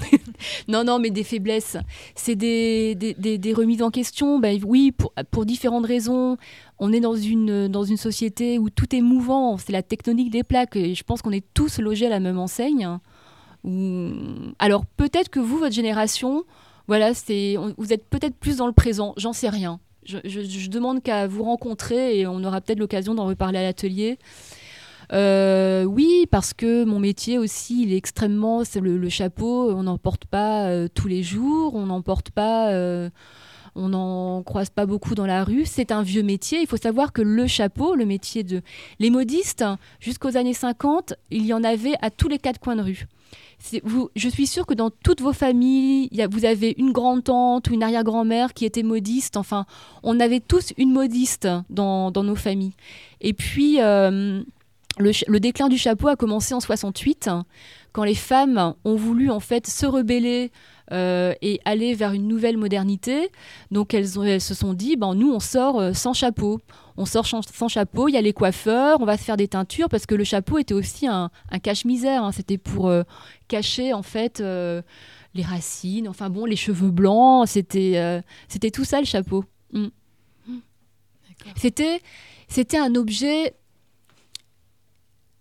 non, 0.69 0.85
non, 0.85 0.99
mais 0.99 1.11
des 1.11 1.25
faiblesses. 1.25 1.77
C'est 2.15 2.35
des, 2.35 2.95
des, 2.95 3.55
remises 3.55 3.83
en 3.83 3.91
question. 3.91 4.39
Ben, 4.39 4.61
oui, 4.65 4.93
pour, 5.31 5.47
différentes 5.47 5.87
raisons. 5.87 6.37
On 6.79 6.93
est 6.93 7.01
dans 7.01 7.15
une, 7.17 7.69
dans 7.69 7.85
une 7.85 7.97
société 7.97 8.59
où 8.59 8.71
tout 8.71 8.95
est 8.95 9.01
mouvant. 9.01 9.57
C'est 9.57 9.73
la 9.73 9.83
tectonique 9.83 10.31
des 10.31 10.43
plaques. 10.43 10.77
Et 10.77 10.95
je 10.95 11.05
pense 11.05 11.23
qu'on 11.23 11.33
est 11.33 11.45
tous 11.55 11.79
logés 11.79 12.07
à 12.07 12.11
la 12.11 12.21
même 12.21 12.39
enseigne. 12.39 12.99
Alors, 14.59 14.85
peut-être 14.97 15.29
que 15.29 15.41
vous, 15.41 15.59
votre 15.59 15.75
génération, 15.75 16.45
voilà, 16.89 17.15
c'est, 17.15 17.57
vous 17.79 17.93
êtes 17.93 18.05
peut-être 18.09 18.37
plus 18.37 18.59
dans 18.59 18.67
le 18.67 18.73
présent. 18.73 19.13
J'en 19.17 19.33
sais 19.33 19.49
rien. 19.49 19.81
Je, 20.05 20.19
je- 20.25 20.43
je 20.43 20.71
demande 20.71 21.03
qu'à 21.03 21.27
vous 21.27 21.43
rencontrer 21.43 22.19
et 22.21 22.27
on 22.29 22.45
aura 22.45 22.61
peut-être 22.61 22.79
l'occasion 22.79 23.15
d'en 23.17 23.27
reparler 23.27 23.59
à 23.59 23.63
l'atelier. 23.63 24.19
Euh, 25.13 25.85
oui, 25.85 26.27
parce 26.31 26.53
que 26.53 26.85
mon 26.85 26.99
métier 26.99 27.39
aussi, 27.39 27.83
il 27.83 27.93
est 27.93 27.97
extrêmement. 27.97 28.65
C'est 28.65 28.81
le, 28.81 29.09
chapeau, 29.09 29.71
on 29.73 29.85
n'en 29.85 29.99
porte 29.99 30.25
pas 30.25 30.67
euh, 30.67 30.89
tous 30.93 31.09
les 31.09 31.23
jours, 31.23 31.75
on 31.75 31.87
n'en 31.87 32.03
porte 32.03 32.31
pas. 32.31 32.73
euh, 32.73 33.11
on 33.79 33.91
n'en 33.91 34.43
croise 34.43 34.71
pas 34.71 34.87
beaucoup 34.87 35.15
dans 35.15 35.27
la 35.27 35.45
rue. 35.45 35.65
C'est 35.67 35.93
un 35.93 36.03
vieux 36.03 36.23
métier. 36.23 36.61
Il 36.61 36.67
faut 36.67 36.79
savoir 36.79 37.13
que 37.13 37.21
le 37.21 37.47
chapeau, 37.47 37.95
le 37.95 38.07
métier 38.07 38.43
de. 38.43 38.63
Les 38.99 39.11
modistes, 39.11 39.65
jusqu'aux 40.01 40.37
années 40.37 40.55
50, 40.55 41.13
il 41.31 41.45
y 41.45 41.53
en 41.53 41.63
avait 41.63 41.95
à 42.01 42.11
tous 42.11 42.29
les 42.29 42.39
quatre 42.39 42.59
coins 42.59 42.77
de 42.77 42.83
rue. 42.83 43.07
Je 44.15 44.29
suis 44.29 44.47
sûre 44.47 44.67
que 44.67 44.75
dans 44.75 44.91
toutes 44.91 45.21
vos 45.21 45.33
familles, 45.33 46.09
vous 46.31 46.45
avez 46.45 46.75
une 46.79 46.93
grande-tante 46.93 47.69
ou 47.69 47.75
une 47.75 47.83
arrière-grand-mère 47.83 48.55
qui 48.55 48.65
était 48.65 48.83
modiste. 48.83 49.37
Enfin, 49.37 49.67
on 50.03 50.21
avait 50.21 50.41
tous 50.41 50.73
une 50.79 50.93
modiste 50.93 51.49
dans, 51.69 52.11
nos 52.11 52.35
familles. 52.35 52.75
Et 53.21 53.33
puis, 53.33 53.79
le, 54.99 55.39
déclin 55.41 55.69
du 55.69 55.77
chapeau 55.79 56.09
a 56.09 56.17
commencé 56.17 56.55
en 56.55 56.61
68, 56.61 57.29
quand 57.93 58.05
les 58.05 58.15
femmes 58.15 58.75
ont 58.85 58.97
voulu 58.97 59.31
en 59.31 59.41
fait 59.41 59.67
se 59.67 59.87
rebeller 59.87 60.51
euh, 60.93 61.35
et 61.43 61.61
aller 61.65 61.95
vers 61.95 62.13
une 62.13 62.29
nouvelle 62.29 62.57
modernité. 62.57 63.31
Donc 63.71 63.93
elles, 63.95 64.19
ont- 64.19 64.23
elles 64.23 64.41
se 64.41 64.55
sont 64.55 64.73
dit, 64.75 64.97
ben, 64.97 65.15
nous 65.15 65.33
on 65.33 65.41
sort 65.41 65.81
euh, 65.81 65.93
sans 65.93 66.13
chapeau. 66.15 66.61
On 66.97 67.05
sort 67.05 67.27
sans 67.27 67.69
chapeau, 67.69 68.09
il 68.09 68.13
y 68.13 68.17
a 68.17 68.23
les 68.23 68.33
coiffeurs, 68.33 69.01
on 69.01 69.05
va 69.05 69.19
se 69.19 69.23
faire 69.25 69.37
des 69.37 69.49
teintures, 69.49 69.89
parce 69.91 70.07
que 70.07 70.15
le 70.15 70.25
chapeau 70.25 70.59
était 70.59 70.73
aussi 70.75 71.07
un, 71.07 71.31
un 71.51 71.59
cache-misère. 71.59 72.25
hein. 72.25 72.33
C'était 72.33 72.57
pour 72.59 72.89
euh, 72.89 73.03
cacher 73.49 73.93
en 73.93 74.03
fait 74.03 74.41
les 74.41 75.43
racines, 75.43 76.09
enfin 76.09 76.31
bon, 76.31 76.47
les 76.47 76.57
cheveux 76.57 76.91
blancs, 76.91 77.47
c'était 77.49 78.23
c'était 78.49 78.71
tout 78.71 78.85
ça 78.85 79.01
le 79.01 79.05
chapeau. 79.07 79.45
Mm. 79.73 79.89
C'était 81.57 82.01
c'était 82.49 82.79
un 82.79 82.95
objet 82.95 83.55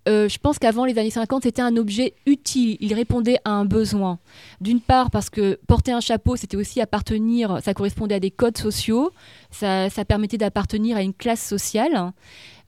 euh, 0.08 0.30
je 0.30 0.38
pense 0.38 0.60
qu'avant 0.60 0.86
les 0.86 0.98
années 1.00 1.10
50, 1.10 1.44
c'était 1.44 1.62
un 1.62 1.76
objet 1.78 2.14
utile. 2.26 2.78
Il 2.80 2.94
répondait 2.94 3.38
à 3.44 3.52
un 3.52 3.66
besoin. 3.66 4.20
D'une 4.62 4.80
part, 4.82 5.10
parce 5.10 5.30
que 5.30 5.60
porter 5.68 5.92
un 5.92 6.00
chapeau, 6.00 6.36
c'était 6.36 6.58
aussi 6.58 6.80
appartenir, 6.82 7.60
ça 7.64 7.74
correspondait 7.74 8.16
à 8.16 8.20
des 8.20 8.32
codes 8.32 8.58
sociaux, 8.58 9.12
ça, 9.52 9.90
ça 9.90 10.06
permettait 10.06 10.38
d'appartenir 10.38 10.96
à 10.98 11.02
une 11.02 11.14
classe 11.14 11.44
sociale. 11.44 12.12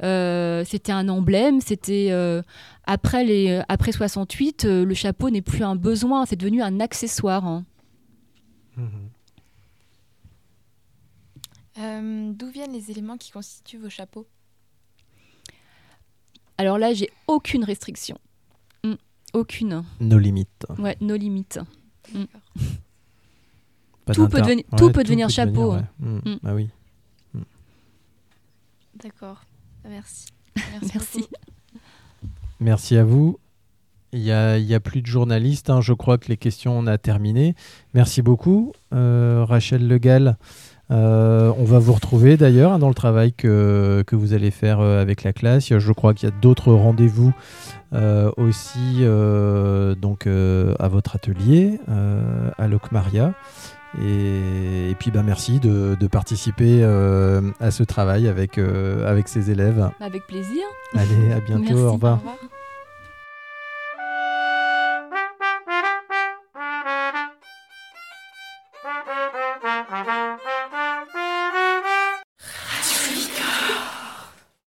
Euh, 0.03 0.63
c'était 0.65 0.91
un 0.91 1.09
emblème. 1.09 1.61
C'était 1.61 2.07
euh, 2.11 2.41
après 2.85 3.23
les 3.23 3.61
après 3.67 3.91
68, 3.91 4.65
euh, 4.65 4.85
le 4.85 4.93
chapeau 4.93 5.29
n'est 5.29 5.41
plus 5.41 5.63
un 5.63 5.75
besoin, 5.75 6.25
c'est 6.25 6.35
devenu 6.35 6.61
un 6.61 6.79
accessoire. 6.79 7.45
hein. 7.45 7.63
Euh, 11.79 12.31
D'où 12.33 12.49
viennent 12.49 12.73
les 12.73 12.89
éléments 12.91 13.17
qui 13.17 13.31
constituent 13.31 13.77
vos 13.77 13.89
chapeaux? 13.89 14.25
Alors 16.57 16.77
là, 16.77 16.93
j'ai 16.93 17.09
aucune 17.27 17.63
restriction. 17.63 18.17
Mm, 18.83 18.93
Aucune. 19.33 19.83
Nos 19.99 20.17
limites. 20.17 20.65
Ouais, 20.79 20.97
nos 21.01 21.15
limites. 21.15 21.59
Mm. 22.13 22.23
Tout 24.13 24.27
peut 24.29 24.41
devenir- 24.41 24.63
tout 24.77 24.91
peut 24.91 25.03
devenir 25.03 25.29
chapeau, 25.29 25.73
ouais. 25.73 25.83
Mm. 25.99 26.37
Bah 26.41 26.53
oui. 26.55 26.69
D'accord. 28.95 29.43
Merci. 29.87 30.27
Merci. 30.93 31.25
Merci 32.59 32.97
à 32.97 33.03
vous. 33.03 33.37
Il 34.13 34.21
n'y 34.21 34.31
a, 34.31 34.57
il 34.57 34.65
y 34.65 34.73
a 34.73 34.79
plus 34.79 35.01
de 35.01 35.07
journalistes. 35.07 35.69
hein. 35.69 35.81
Je 35.81 35.93
crois 35.93 36.17
que 36.17 36.29
les 36.29 36.37
questions, 36.37 36.77
on 36.77 36.87
a 36.87 36.97
terminé. 36.97 37.55
Merci 37.93 38.21
beaucoup, 38.21 38.71
euh, 38.93 39.43
Rachel 39.45 39.87
Legal. 39.87 40.37
Euh, 40.89 41.51
on 41.57 41.65
va 41.65 41.79
vous 41.79 41.91
retrouver 41.91 42.37
d'ailleurs 42.37 42.71
hein, 42.71 42.79
dans 42.79 42.87
le 42.87 42.93
travail 42.93 43.33
que, 43.33 44.03
que 44.07 44.15
vous 44.15 44.33
allez 44.33 44.51
faire 44.51 44.79
euh, 44.79 45.01
avec 45.01 45.23
la 45.23 45.33
classe. 45.33 45.77
Je 45.77 45.91
crois 45.91 46.13
qu'il 46.13 46.29
y 46.29 46.31
a 46.31 46.35
d'autres 46.41 46.71
rendez-vous 46.71 47.33
euh, 47.93 48.31
aussi 48.37 48.99
euh, 49.01 49.95
donc, 49.95 50.27
à 50.27 50.87
votre 50.87 51.15
atelier, 51.15 51.79
à 52.57 52.67
Locmaria. 52.67 53.33
Et, 54.01 54.91
et 54.91 54.95
puis 54.95 55.11
bah, 55.11 55.23
merci 55.25 55.59
de, 55.59 55.95
de 55.99 56.07
participer 56.07 56.83
à 56.83 57.71
ce 57.71 57.83
travail 57.83 58.27
avec, 58.27 58.57
avec 58.57 59.27
ces 59.27 59.51
élèves. 59.51 59.89
Avec 59.99 60.25
plaisir. 60.27 60.63
Allez, 60.93 61.33
à 61.33 61.39
bientôt. 61.39 61.63
Merci. 61.63 61.73
Au 61.73 61.93
revoir. 61.93 62.13
Au 62.13 62.17
revoir. 62.17 62.37